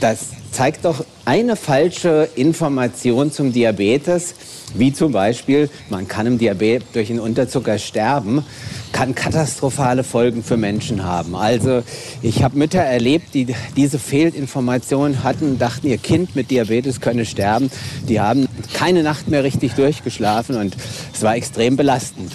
Das 0.00 0.28
zeigt 0.52 0.84
doch 0.84 1.04
eine 1.24 1.56
falsche 1.56 2.28
Information 2.34 3.32
zum 3.32 3.52
Diabetes 3.52 4.34
wie 4.74 4.92
zum 4.92 5.12
Beispiel, 5.12 5.70
man 5.90 6.08
kann 6.08 6.26
im 6.26 6.38
Diabetes 6.38 6.88
durch 6.92 7.08
den 7.08 7.20
Unterzucker 7.20 7.78
sterben, 7.78 8.44
kann 8.92 9.14
katastrophale 9.14 10.04
Folgen 10.04 10.42
für 10.42 10.56
Menschen 10.56 11.04
haben. 11.04 11.34
Also 11.34 11.82
ich 12.20 12.42
habe 12.42 12.58
Mütter 12.58 12.80
erlebt, 12.80 13.34
die 13.34 13.54
diese 13.76 13.98
Fehlinformationen 13.98 15.22
hatten, 15.22 15.58
dachten, 15.58 15.86
ihr 15.86 15.98
Kind 15.98 16.36
mit 16.36 16.50
Diabetes 16.50 17.00
könne 17.00 17.24
sterben. 17.24 17.70
Die 18.08 18.20
haben 18.20 18.48
keine 18.74 19.02
Nacht 19.02 19.28
mehr 19.28 19.44
richtig 19.44 19.74
durchgeschlafen 19.74 20.56
und 20.56 20.76
es 21.12 21.22
war 21.22 21.36
extrem 21.36 21.76
belastend. 21.76 22.32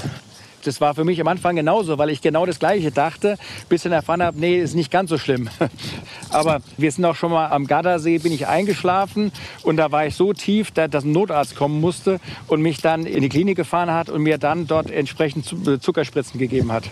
Das 0.68 0.82
war 0.82 0.94
für 0.94 1.06
mich 1.06 1.22
am 1.22 1.28
Anfang 1.30 1.56
genauso, 1.56 1.98
weil 1.98 2.10
ich 2.10 2.22
genau 2.22 2.46
das 2.46 2.60
Gleiche 2.60 2.92
dachte, 2.92 3.38
bis 3.70 3.86
ich 3.86 3.92
erfahren 3.92 4.22
habe, 4.22 4.38
nee, 4.38 4.60
ist 4.60 4.76
nicht 4.76 4.92
ganz 4.92 5.10
so 5.10 5.18
schlimm. 5.18 5.48
Aber 6.30 6.60
wir 6.76 6.92
sind 6.92 7.06
auch 7.06 7.16
schon 7.16 7.32
mal 7.32 7.48
am 7.48 7.68
Gardasee, 7.68 8.18
bin 8.18 8.34
ich 8.34 8.48
eingeschlafen 8.48 9.32
und 9.64 9.78
da 9.78 9.94
war 9.94 10.06
ich 10.06 10.16
so 10.16 10.34
tief, 10.34 10.72
dass 10.72 11.06
ein 11.06 11.14
Notarzt 11.14 11.56
kommen 11.56 11.80
musste 11.80 12.20
und 12.48 12.62
mich 12.62 12.82
dann 12.82 13.06
in 13.06 13.22
die 13.22 13.30
Klinik 13.30 13.56
gefahren 13.56 13.92
hat 13.92 14.10
und 14.10 14.24
mir 14.24 14.38
dann 14.38 14.68
dort 14.68 14.92
entsprechend 14.92 15.56
äh, 15.66 15.80
Zuckerspritzen 15.80 16.38
gegeben 16.38 16.74
hat. 16.74 16.84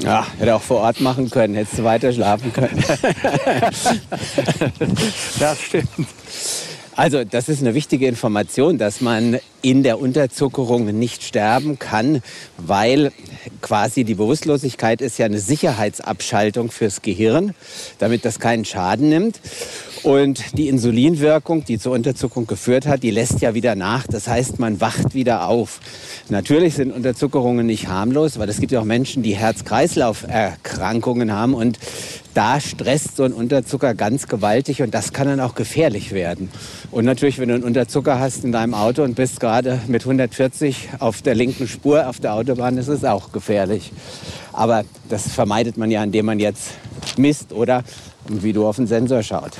Ja, 0.00 0.26
hätte 0.38 0.54
auch 0.54 0.62
vor 0.62 0.80
Ort 0.80 1.02
machen 1.02 1.28
können, 1.28 1.54
hättest 1.54 1.80
du 1.80 1.84
weiter 1.84 2.10
schlafen 2.10 2.54
können. 2.54 2.82
das 5.38 5.60
stimmt. 5.60 5.88
Also 6.96 7.22
das 7.24 7.50
ist 7.50 7.60
eine 7.60 7.74
wichtige 7.74 8.06
Information, 8.06 8.78
dass 8.78 9.00
man 9.00 9.38
in 9.64 9.82
der 9.82 9.98
Unterzuckerung 9.98 10.84
nicht 10.84 11.24
sterben 11.24 11.78
kann, 11.78 12.22
weil 12.58 13.12
quasi 13.62 14.04
die 14.04 14.14
Bewusstlosigkeit 14.14 15.00
ist 15.00 15.18
ja 15.18 15.24
eine 15.24 15.38
Sicherheitsabschaltung 15.38 16.70
fürs 16.70 17.00
Gehirn, 17.00 17.54
damit 17.98 18.26
das 18.26 18.38
keinen 18.38 18.66
Schaden 18.66 19.08
nimmt. 19.08 19.40
Und 20.02 20.58
die 20.58 20.68
Insulinwirkung, 20.68 21.64
die 21.64 21.78
zur 21.78 21.92
Unterzuckerung 21.92 22.46
geführt 22.46 22.86
hat, 22.86 23.02
die 23.02 23.10
lässt 23.10 23.40
ja 23.40 23.54
wieder 23.54 23.74
nach. 23.74 24.06
Das 24.06 24.28
heißt, 24.28 24.58
man 24.58 24.82
wacht 24.82 25.14
wieder 25.14 25.48
auf. 25.48 25.80
Natürlich 26.28 26.74
sind 26.74 26.92
Unterzuckerungen 26.92 27.64
nicht 27.64 27.88
harmlos, 27.88 28.38
weil 28.38 28.50
es 28.50 28.60
gibt 28.60 28.70
ja 28.70 28.80
auch 28.80 28.84
Menschen, 28.84 29.22
die 29.22 29.34
Herz-Kreislauf-Erkrankungen 29.34 31.32
haben 31.32 31.54
und 31.54 31.78
da 32.34 32.60
stresst 32.60 33.16
so 33.16 33.22
ein 33.22 33.32
Unterzucker 33.32 33.94
ganz 33.94 34.26
gewaltig 34.26 34.82
und 34.82 34.92
das 34.92 35.12
kann 35.12 35.28
dann 35.28 35.40
auch 35.40 35.54
gefährlich 35.54 36.12
werden. 36.12 36.50
Und 36.90 37.04
natürlich, 37.04 37.38
wenn 37.38 37.48
du 37.48 37.54
einen 37.54 37.64
Unterzucker 37.64 38.18
hast 38.18 38.44
in 38.44 38.52
deinem 38.52 38.74
Auto 38.74 39.04
und 39.04 39.14
bist 39.14 39.38
gerade 39.40 39.53
mit 39.86 40.02
140 40.02 40.88
auf 40.98 41.22
der 41.22 41.34
linken 41.34 41.68
Spur 41.68 42.08
auf 42.08 42.20
der 42.20 42.34
Autobahn, 42.34 42.78
ist 42.78 42.88
es 42.88 43.04
auch 43.04 43.32
gefährlich. 43.32 43.92
Aber 44.52 44.84
das 45.08 45.28
vermeidet 45.28 45.76
man 45.76 45.90
ja, 45.90 46.02
indem 46.02 46.26
man 46.26 46.38
jetzt 46.38 46.72
misst 47.16 47.52
oder 47.52 47.82
wie 48.28 48.52
du 48.52 48.66
auf 48.66 48.76
den 48.76 48.86
Sensor 48.86 49.22
schaut. 49.22 49.52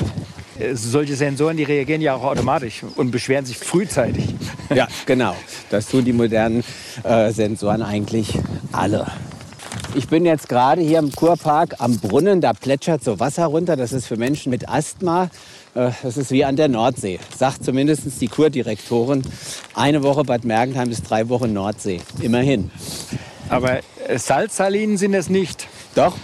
Äh, 0.58 0.74
solche 0.74 1.16
Sensoren, 1.16 1.56
die 1.56 1.64
reagieren 1.64 2.00
ja 2.00 2.14
auch 2.14 2.24
automatisch 2.24 2.82
und 2.96 3.10
beschweren 3.10 3.44
sich 3.44 3.58
frühzeitig. 3.58 4.24
Ja, 4.74 4.88
genau. 5.06 5.34
Das 5.70 5.86
tun 5.86 6.04
die 6.04 6.12
modernen 6.12 6.64
äh, 7.02 7.30
Sensoren 7.32 7.82
eigentlich 7.82 8.38
alle. 8.72 9.06
Ich 9.96 10.08
bin 10.08 10.26
jetzt 10.26 10.48
gerade 10.48 10.80
hier 10.80 10.98
im 10.98 11.12
Kurpark 11.12 11.76
am 11.78 11.98
Brunnen, 11.98 12.40
da 12.40 12.52
plätschert 12.52 13.04
so 13.04 13.20
Wasser 13.20 13.46
runter. 13.46 13.76
Das 13.76 13.92
ist 13.92 14.06
für 14.06 14.16
Menschen 14.16 14.50
mit 14.50 14.68
Asthma. 14.68 15.30
Äh, 15.74 15.90
das 16.02 16.16
ist 16.16 16.30
wie 16.30 16.44
an 16.44 16.56
der 16.56 16.68
Nordsee, 16.68 17.18
sagt 17.36 17.64
zumindest 17.64 18.02
die 18.20 18.28
Kurdirektorin. 18.28 19.22
Eine 19.74 20.02
Woche 20.02 20.24
Bad 20.24 20.44
Mergentheim 20.44 20.88
bis 20.88 21.02
drei 21.02 21.28
Wochen 21.28 21.52
Nordsee. 21.52 22.00
Immerhin. 22.20 22.70
Aber 23.48 23.80
äh, 24.08 24.18
Salzsalinen 24.18 24.96
sind 24.96 25.14
es 25.14 25.28
nicht. 25.28 25.68
Doch, 25.94 26.16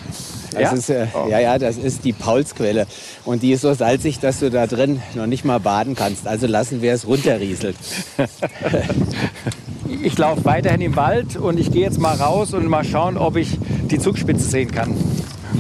das 0.52 0.60
ja? 0.60 0.72
Ist, 0.72 0.90
äh, 0.90 1.06
oh. 1.14 1.28
ja, 1.28 1.38
ja, 1.38 1.58
das 1.58 1.76
ist 1.76 2.04
die 2.04 2.12
Paulsquelle. 2.12 2.86
Und 3.24 3.42
die 3.42 3.52
ist 3.52 3.60
so 3.62 3.72
salzig, 3.74 4.18
dass 4.18 4.40
du 4.40 4.50
da 4.50 4.66
drin 4.66 5.00
noch 5.14 5.26
nicht 5.26 5.44
mal 5.44 5.60
baden 5.60 5.94
kannst. 5.94 6.26
Also 6.26 6.46
lassen 6.46 6.82
wir 6.82 6.92
es 6.92 7.06
runterrieseln. 7.06 7.74
ich 10.02 10.16
laufe 10.18 10.44
weiterhin 10.44 10.80
im 10.80 10.96
Wald 10.96 11.36
und 11.36 11.58
ich 11.58 11.70
gehe 11.70 11.82
jetzt 11.82 11.98
mal 11.98 12.16
raus 12.16 12.52
und 12.52 12.66
mal 12.66 12.84
schauen, 12.84 13.16
ob 13.16 13.36
ich 13.36 13.58
die 13.90 13.98
Zugspitze 13.98 14.44
sehen 14.44 14.70
kann. 14.70 14.96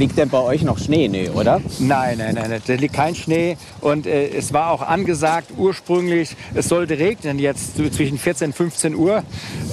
Liegt 0.00 0.16
denn 0.16 0.30
bei 0.30 0.40
euch 0.40 0.62
noch 0.62 0.78
Schnee? 0.78 1.08
Nee, 1.08 1.28
oder? 1.28 1.60
Nein, 1.78 2.16
nein, 2.16 2.34
nein, 2.34 2.62
da 2.66 2.72
liegt 2.72 2.94
kein 2.94 3.14
Schnee. 3.14 3.58
Und 3.82 4.06
äh, 4.06 4.30
es 4.30 4.54
war 4.54 4.70
auch 4.70 4.80
angesagt 4.80 5.48
ursprünglich, 5.58 6.36
es 6.54 6.68
sollte 6.68 6.98
regnen 6.98 7.38
jetzt 7.38 7.76
zwischen 7.76 8.16
14 8.16 8.46
und 8.46 8.52
15 8.54 8.94
Uhr. 8.94 9.22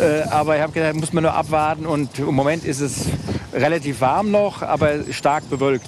Äh, 0.02 0.24
aber 0.30 0.58
ich 0.58 0.62
habe 0.62 0.74
gedacht, 0.74 0.96
muss 0.96 1.14
man 1.14 1.24
nur 1.24 1.34
abwarten. 1.34 1.86
Und 1.86 2.20
im 2.20 2.36
Moment 2.36 2.66
ist 2.66 2.82
es 2.82 3.06
relativ 3.54 4.02
warm 4.02 4.30
noch, 4.30 4.64
aber 4.64 4.96
stark 5.12 5.50
bewölkt. 5.50 5.88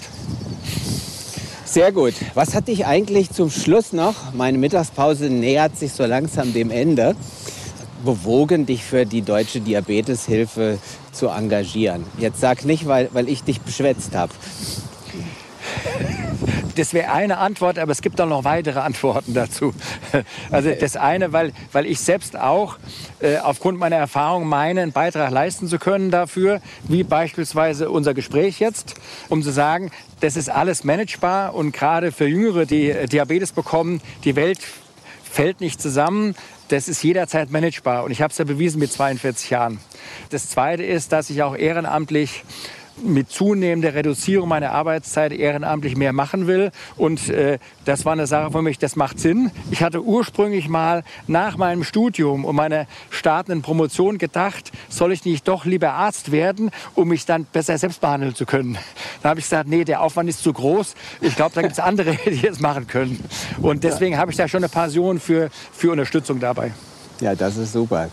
Sehr 1.66 1.92
gut. 1.92 2.14
Was 2.34 2.56
hat 2.56 2.70
dich 2.70 2.86
eigentlich 2.86 3.32
zum 3.32 3.50
Schluss 3.50 3.92
noch, 3.92 4.34
meine 4.34 4.58
Mittagspause 4.58 5.26
nähert 5.26 5.78
sich 5.78 5.92
so 5.92 6.06
langsam 6.06 6.54
dem 6.54 6.72
Ende, 6.72 7.14
bewogen, 8.04 8.66
dich 8.66 8.84
für 8.84 9.06
die 9.06 9.22
Deutsche 9.22 9.62
Diabeteshilfe 9.62 10.80
zu 11.12 11.28
engagieren? 11.28 12.06
Jetzt 12.18 12.40
sag 12.40 12.66
nicht, 12.66 12.88
weil, 12.88 13.10
weil 13.14 13.30
ich 13.30 13.44
dich 13.44 13.62
beschwätzt 13.62 14.16
habe. 14.16 14.34
Das 16.76 16.94
wäre 16.94 17.12
eine 17.12 17.40
Antwort, 17.40 17.78
aber 17.78 17.92
es 17.92 18.02
gibt 18.02 18.22
auch 18.22 18.28
noch 18.28 18.46
weitere 18.46 18.80
Antworten 18.80 19.34
dazu. 19.34 19.74
Also 20.50 20.72
das 20.72 20.96
eine, 20.96 21.34
weil, 21.34 21.52
weil 21.72 21.86
ich 21.86 22.00
selbst 22.00 22.38
auch 22.38 22.78
äh, 23.20 23.38
aufgrund 23.38 23.80
meiner 23.80 23.98
Erfahrung 23.98 24.48
meine, 24.48 24.82
einen 24.82 24.92
Beitrag 24.92 25.32
leisten 25.32 25.68
zu 25.68 25.78
können 25.78 26.10
dafür, 26.10 26.62
wie 26.88 27.04
beispielsweise 27.04 27.90
unser 27.90 28.14
Gespräch 28.14 28.60
jetzt, 28.60 28.96
um 29.28 29.44
zu 29.44 29.52
sagen, 29.52 29.92
das 30.22 30.38
ist 30.38 30.50
alles 30.50 30.84
managebar 30.84 31.54
und 31.54 31.74
gerade 31.74 32.12
für 32.12 32.28
Jüngere, 32.28 32.66
die 32.66 32.90
äh, 32.90 33.08
Diabetes 33.08 33.52
bekommen, 33.52 34.02
die 34.24 34.36
Welt 34.36 34.60
fällt 35.30 35.62
nicht 35.62 35.82
zusammen 35.82 36.34
das 36.72 36.88
ist 36.88 37.04
jederzeit 37.04 37.52
managebar. 37.52 38.04
Und 38.04 38.12
ich 38.12 38.22
habe 38.22 38.32
es 38.32 38.38
ja 38.38 38.46
bewiesen 38.46 38.80
mit 38.80 38.92
42 38.92 39.50
Jahren. 39.50 39.80
Das 40.30 40.50
Zweite 40.50 40.84
ist, 40.84 41.12
dass 41.12 41.30
ich 41.30 41.44
auch 41.44 41.56
ehrenamtlich 41.56 42.44
mit 43.04 43.30
zunehmender 43.30 43.94
Reduzierung 43.94 44.50
meiner 44.50 44.72
Arbeitszeit 44.72 45.32
ehrenamtlich 45.32 45.96
mehr 45.96 46.14
machen 46.14 46.48
will. 46.48 46.72
Und 46.98 47.30
äh, 47.30 47.60
das 47.86 48.06
war 48.06 48.14
eine 48.14 48.28
Sache 48.28 48.52
für 48.52 48.62
mich, 48.62 48.80
das 48.80 48.96
macht 48.96 49.20
Sinn. 49.20 49.52
Ich 49.72 49.82
hatte 49.84 50.04
ursprünglich 50.04 50.70
mal 50.70 51.04
nach 51.28 51.58
meinem 51.58 51.84
Studium 51.84 52.46
und 52.46 52.56
meiner 52.56 52.88
startenden 53.10 53.62
Promotion 53.62 54.18
gedacht, 54.18 54.72
soll 54.90 55.12
ich 55.12 55.26
nicht 55.26 55.48
doch 55.48 55.66
lieber 55.66 55.94
Arzt 55.94 56.32
werden, 56.32 56.72
um 56.96 57.10
mich 57.10 57.26
dann 57.26 57.46
besser 57.46 57.78
selbst 57.78 58.02
behandeln 58.02 58.36
zu 58.36 58.46
können. 58.46 58.78
Da 59.22 59.30
habe 59.30 59.40
ich 59.40 59.46
gesagt, 59.46 59.70
nee, 59.70 59.84
der 59.84 60.02
Aufwand 60.02 60.30
ist 60.30 60.44
zu 60.44 60.54
groß. 60.54 60.96
Ich 61.22 61.36
glaube, 61.36 61.56
da 61.56 61.62
gibt 61.62 61.74
es 61.74 61.80
andere, 61.80 62.18
die 62.26 62.48
es 62.48 62.60
machen 62.60 62.88
können. 62.88 63.24
Und 63.62 63.84
deswegen 63.84 64.18
habe 64.18 64.32
ich 64.32 64.38
da 64.38 64.48
schon 64.48 64.60
eine 64.60 64.70
Passion 64.70 65.20
für, 65.20 65.50
für 65.72 65.92
Unterstützung 65.92 66.40
dabei. 66.40 66.72
Ja, 67.22 67.36
das 67.36 67.58
ist 67.58 67.74
super. 67.74 68.08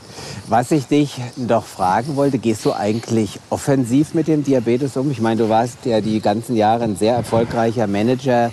Was 0.49 0.73
ich 0.73 0.87
dich 0.87 1.21
doch 1.37 1.65
fragen 1.65 2.17
wollte, 2.17 2.39
gehst 2.39 2.65
du 2.65 2.73
eigentlich 2.73 3.39
offensiv 3.51 4.15
mit 4.15 4.27
dem 4.27 4.43
Diabetes 4.43 4.97
um? 4.97 5.13
Ich 5.13 5.21
meine, 5.21 5.43
du 5.43 5.49
warst 5.49 5.85
ja 5.85 6.01
die 6.01 6.21
ganzen 6.21 6.57
Jahre 6.57 6.83
ein 6.85 6.97
sehr 6.97 7.15
erfolgreicher 7.15 7.87
Manager 7.87 8.51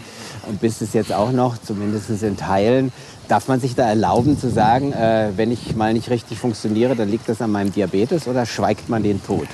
und 0.47 0.61
bist 0.61 0.83
es 0.83 0.93
jetzt 0.93 1.11
auch 1.11 1.31
noch, 1.31 1.57
zumindest 1.57 2.21
in 2.21 2.37
Teilen. 2.37 2.91
Darf 3.27 3.47
man 3.47 3.59
sich 3.59 3.73
da 3.73 3.87
erlauben 3.87 4.37
zu 4.37 4.51
sagen, 4.51 4.93
äh, 4.93 5.31
wenn 5.35 5.51
ich 5.51 5.75
mal 5.75 5.93
nicht 5.93 6.11
richtig 6.11 6.37
funktioniere, 6.37 6.95
dann 6.95 7.09
liegt 7.09 7.27
das 7.27 7.41
an 7.41 7.51
meinem 7.51 7.71
Diabetes 7.71 8.27
oder 8.27 8.45
schweigt 8.45 8.89
man 8.89 9.01
den 9.01 9.23
tot? 9.23 9.47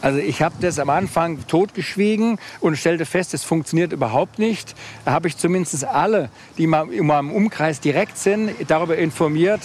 Also 0.00 0.20
ich 0.20 0.42
habe 0.42 0.54
das 0.60 0.78
am 0.78 0.90
Anfang 0.90 1.44
totgeschwiegen 1.48 2.38
und 2.60 2.76
stellte 2.76 3.04
fest, 3.04 3.34
es 3.34 3.42
funktioniert 3.42 3.92
überhaupt 3.92 4.38
nicht. 4.38 4.74
Da 5.04 5.12
habe 5.12 5.26
ich 5.26 5.36
zumindest 5.36 5.84
alle, 5.84 6.30
die 6.56 6.64
in 6.64 6.70
meinem 7.06 7.32
Umkreis 7.32 7.80
direkt 7.80 8.16
sind, 8.16 8.50
darüber 8.68 8.96
informiert. 8.96 9.60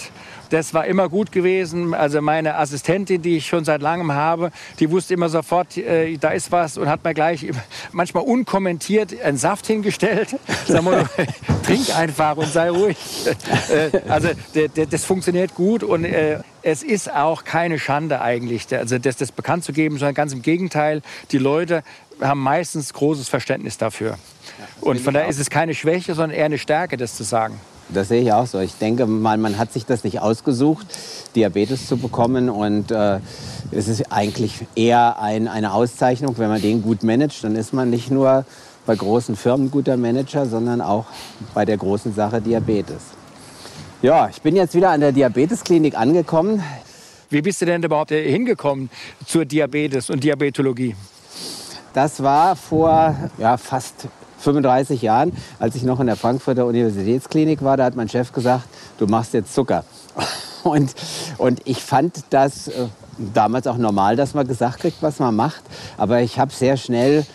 Das 0.54 0.72
war 0.72 0.86
immer 0.86 1.08
gut 1.08 1.32
gewesen. 1.32 1.94
Also 1.94 2.22
meine 2.22 2.56
Assistentin, 2.56 3.20
die 3.20 3.38
ich 3.38 3.46
schon 3.48 3.64
seit 3.64 3.82
langem 3.82 4.12
habe, 4.12 4.52
die 4.78 4.88
wusste 4.88 5.12
immer 5.12 5.28
sofort, 5.28 5.76
äh, 5.76 6.16
da 6.16 6.28
ist 6.28 6.52
was 6.52 6.78
und 6.78 6.88
hat 6.88 7.02
mir 7.02 7.12
gleich 7.12 7.44
manchmal 7.90 8.22
unkommentiert 8.22 9.20
einen 9.20 9.36
Saft 9.36 9.66
hingestellt. 9.66 10.36
Sag 10.68 10.84
mal, 10.84 11.06
trink 11.64 11.98
einfach 11.98 12.36
und 12.36 12.46
sei 12.52 12.70
ruhig. 12.70 12.96
Äh, 13.68 13.98
also 14.08 14.28
das 14.90 15.04
funktioniert 15.04 15.56
gut 15.56 15.82
und 15.82 16.04
äh, 16.04 16.38
es 16.62 16.84
ist 16.84 17.12
auch 17.12 17.42
keine 17.42 17.80
Schande 17.80 18.20
eigentlich, 18.20 18.72
also 18.76 18.98
das, 18.98 19.16
das 19.16 19.32
bekannt 19.32 19.64
zu 19.64 19.72
geben, 19.72 19.98
sondern 19.98 20.14
ganz 20.14 20.32
im 20.34 20.42
Gegenteil. 20.42 21.02
Die 21.32 21.38
Leute 21.38 21.82
haben 22.20 22.38
meistens 22.38 22.92
großes 22.92 23.28
Verständnis 23.28 23.76
dafür. 23.76 24.18
Und 24.80 25.00
von 25.00 25.14
daher 25.14 25.28
ist 25.28 25.40
es 25.40 25.50
keine 25.50 25.74
Schwäche, 25.74 26.14
sondern 26.14 26.38
eher 26.38 26.44
eine 26.44 26.58
Stärke, 26.58 26.96
das 26.96 27.16
zu 27.16 27.24
sagen. 27.24 27.60
Das 27.88 28.08
sehe 28.08 28.22
ich 28.22 28.32
auch 28.32 28.46
so. 28.46 28.60
Ich 28.60 28.74
denke 28.76 29.06
mal, 29.06 29.36
man 29.36 29.58
hat 29.58 29.72
sich 29.72 29.84
das 29.86 30.04
nicht 30.04 30.20
ausgesucht, 30.20 30.86
Diabetes 31.36 31.86
zu 31.86 31.96
bekommen. 31.96 32.48
Und 32.48 32.90
äh, 32.90 33.20
es 33.70 33.88
ist 33.88 34.10
eigentlich 34.10 34.66
eher 34.74 35.20
ein, 35.20 35.48
eine 35.48 35.72
Auszeichnung, 35.72 36.36
wenn 36.38 36.48
man 36.48 36.62
den 36.62 36.82
gut 36.82 37.02
managt. 37.02 37.44
Dann 37.44 37.56
ist 37.56 37.72
man 37.72 37.90
nicht 37.90 38.10
nur 38.10 38.44
bei 38.86 38.96
großen 38.96 39.36
Firmen 39.36 39.70
guter 39.70 39.96
Manager, 39.96 40.46
sondern 40.46 40.80
auch 40.80 41.06
bei 41.52 41.64
der 41.64 41.76
großen 41.76 42.14
Sache 42.14 42.40
Diabetes. 42.40 43.02
Ja, 44.02 44.28
ich 44.28 44.42
bin 44.42 44.56
jetzt 44.56 44.74
wieder 44.74 44.90
an 44.90 45.00
der 45.00 45.12
Diabetesklinik 45.12 45.96
angekommen. 45.96 46.62
Wie 47.30 47.40
bist 47.40 47.60
du 47.62 47.66
denn 47.66 47.82
überhaupt 47.82 48.10
hingekommen 48.10 48.90
zur 49.26 49.44
Diabetes 49.44 50.10
und 50.10 50.22
Diabetologie? 50.22 50.94
Das 51.94 52.22
war 52.22 52.54
vor 52.56 53.14
ja, 53.38 53.56
fast 53.56 54.08
35 54.44 55.02
Jahren, 55.02 55.32
als 55.58 55.74
ich 55.74 55.82
noch 55.82 56.00
in 56.00 56.06
der 56.06 56.16
Frankfurter 56.16 56.66
Universitätsklinik 56.66 57.62
war. 57.62 57.76
Da 57.76 57.84
hat 57.84 57.96
mein 57.96 58.08
Chef 58.08 58.32
gesagt, 58.32 58.64
du 58.98 59.06
machst 59.06 59.34
jetzt 59.34 59.54
Zucker. 59.54 59.84
Und, 60.64 60.94
und 61.36 61.60
ich 61.66 61.82
fand 61.82 62.24
das 62.30 62.68
äh, 62.68 62.86
damals 63.34 63.66
auch 63.66 63.76
normal, 63.76 64.16
dass 64.16 64.32
man 64.32 64.48
gesagt 64.48 64.80
kriegt, 64.80 65.02
was 65.02 65.18
man 65.18 65.36
macht. 65.36 65.60
Aber 65.98 66.22
ich 66.22 66.38
habe 66.38 66.54
sehr 66.54 66.78
schnell 66.78 67.26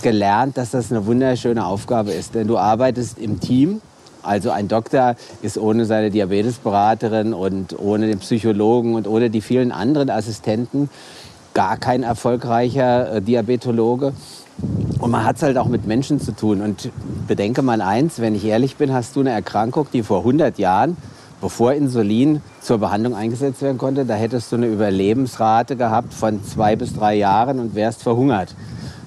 gelernt, 0.00 0.56
dass 0.56 0.70
das 0.70 0.90
eine 0.90 1.04
wunderschöne 1.04 1.66
Aufgabe 1.66 2.12
ist. 2.12 2.34
Denn 2.34 2.48
du 2.48 2.56
arbeitest 2.56 3.18
im 3.18 3.40
Team 3.40 3.82
also 4.22 4.50
ein 4.50 4.68
Doktor 4.68 5.16
ist 5.42 5.58
ohne 5.58 5.84
seine 5.84 6.10
Diabetesberaterin 6.10 7.32
und 7.32 7.78
ohne 7.78 8.08
den 8.08 8.18
Psychologen 8.18 8.94
und 8.94 9.06
ohne 9.06 9.30
die 9.30 9.40
vielen 9.40 9.72
anderen 9.72 10.10
Assistenten 10.10 10.90
gar 11.54 11.76
kein 11.76 12.02
erfolgreicher 12.02 13.14
äh, 13.14 13.22
Diabetologe. 13.22 14.12
Und 14.98 15.10
man 15.10 15.24
hat 15.24 15.36
es 15.36 15.42
halt 15.42 15.56
auch 15.56 15.68
mit 15.68 15.86
Menschen 15.86 16.20
zu 16.20 16.32
tun. 16.32 16.60
Und 16.60 16.90
bedenke 17.26 17.62
mal 17.62 17.80
eins, 17.80 18.20
wenn 18.20 18.34
ich 18.34 18.44
ehrlich 18.44 18.76
bin, 18.76 18.92
hast 18.92 19.16
du 19.16 19.20
eine 19.20 19.30
Erkrankung, 19.30 19.86
die 19.92 20.02
vor 20.02 20.18
100 20.18 20.58
Jahren, 20.58 20.96
bevor 21.40 21.72
Insulin 21.72 22.42
zur 22.60 22.78
Behandlung 22.78 23.14
eingesetzt 23.14 23.62
werden 23.62 23.78
konnte, 23.78 24.04
da 24.04 24.14
hättest 24.14 24.50
du 24.50 24.56
eine 24.56 24.66
Überlebensrate 24.66 25.76
gehabt 25.76 26.12
von 26.12 26.42
zwei 26.44 26.74
bis 26.74 26.94
drei 26.94 27.14
Jahren 27.14 27.60
und 27.60 27.74
wärst 27.74 28.02
verhungert. 28.02 28.54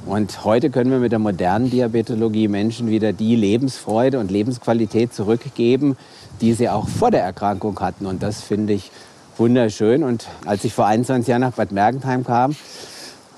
Und 0.06 0.46
heute 0.46 0.70
können 0.70 0.90
wir 0.90 1.00
mit 1.00 1.12
der 1.12 1.20
modernen 1.20 1.70
Diabetologie 1.70 2.48
Menschen 2.48 2.90
wieder 2.90 3.14
die 3.14 3.36
Lebensfreude 3.36 4.20
und 4.20 4.32
Lebensqualität 4.32 5.14
zurückgeben, 5.14 5.96
die 6.40 6.54
sie 6.54 6.70
auch 6.70 6.88
vor 6.88 7.12
der 7.12 7.24
Erkrankung 7.24 7.80
hatten. 7.80 8.06
Und 8.08 8.24
das 8.24 8.42
finde 8.42 8.74
ich 8.74 8.92
wunderschön. 9.38 10.04
Und 10.04 10.28
als 10.46 10.64
ich 10.64 10.74
vor 10.74 10.88
21 10.88 11.28
Jahren 11.28 11.42
nach 11.42 11.54
Bad 11.54 11.72
Mergentheim 11.72 12.24
kam, 12.24 12.56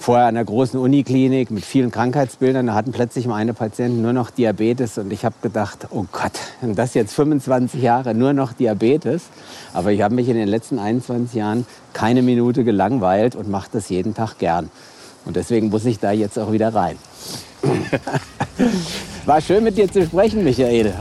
vorher 0.04 0.26
an 0.26 0.36
einer 0.36 0.44
großen 0.44 0.78
Uniklinik 0.78 1.50
mit 1.50 1.64
vielen 1.64 1.90
Krankheitsbildern. 1.90 2.68
Da 2.68 2.74
hatten 2.74 2.92
plötzlich 2.92 3.26
meine 3.26 3.54
Patienten 3.54 4.02
nur 4.02 4.12
noch 4.12 4.32
Diabetes 4.32 4.98
und 4.98 5.14
ich 5.14 5.24
habe 5.24 5.36
gedacht, 5.42 5.88
oh 5.92 6.04
Gott, 6.12 6.34
das 6.62 6.94
jetzt 6.94 7.14
25 7.14 7.82
Jahre 7.82 8.14
nur 8.14 8.34
noch 8.34 8.52
Diabetes. 8.52 9.24
Aber 9.72 9.94
ich 9.94 10.02
habe 10.02 10.14
mich 10.14 10.28
in 10.28 10.36
den 10.36 10.50
letzten 10.50 10.78
21 10.78 11.34
Jahren 11.34 11.66
keine 11.94 12.22
Minute 12.22 12.66
gelangweilt 12.66 13.38
und 13.38 13.50
mache 13.50 13.70
das 13.72 13.88
jeden 13.88 14.14
Tag 14.14 14.40
gern. 14.40 14.70
Und 15.24 15.38
deswegen 15.38 15.70
muss 15.70 15.86
ich 15.86 16.00
da 16.00 16.12
jetzt 16.12 16.38
auch 16.38 16.52
wieder 16.52 16.76
rein. 16.76 16.98
War 19.26 19.40
schön 19.40 19.64
mit 19.64 19.78
dir 19.78 19.90
zu 19.90 20.04
sprechen, 20.04 20.44
Michael. 20.44 20.94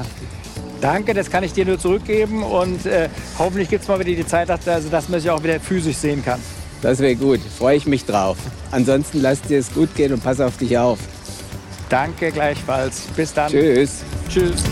Danke, 0.80 1.12
das 1.12 1.28
kann 1.28 1.42
ich 1.42 1.52
dir 1.52 1.66
nur 1.66 1.80
zurückgeben 1.80 2.44
und 2.44 2.86
äh, 2.86 3.08
hoffentlich 3.36 3.68
gibt 3.68 3.82
es 3.82 3.88
mal 3.88 3.98
wieder 3.98 4.14
die 4.14 4.26
Zeit, 4.26 4.48
also, 4.48 4.88
dass 4.88 5.08
man 5.08 5.18
sich 5.18 5.28
auch 5.28 5.42
wieder 5.42 5.58
physisch 5.58 5.96
sehen 5.96 6.24
kann. 6.24 6.38
Das 6.82 6.98
wäre 6.98 7.14
gut, 7.14 7.40
freue 7.40 7.76
ich 7.76 7.86
mich 7.86 8.04
drauf. 8.04 8.36
Ansonsten 8.72 9.22
lass 9.22 9.40
dir 9.40 9.58
es 9.58 9.72
gut 9.72 9.94
gehen 9.94 10.12
und 10.12 10.22
pass 10.22 10.40
auf 10.40 10.58
dich 10.58 10.76
auf. 10.76 10.98
Danke 11.88 12.32
gleichfalls. 12.32 13.02
Bis 13.16 13.32
dann. 13.32 13.50
Tschüss. 13.50 14.02
Tschüss. 14.28 14.64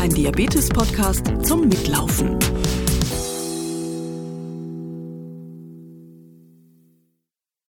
Dein 0.05 0.13
Diabetes-Podcast 0.13 1.31
zum 1.47 1.61
Mitlaufen. 1.61 2.37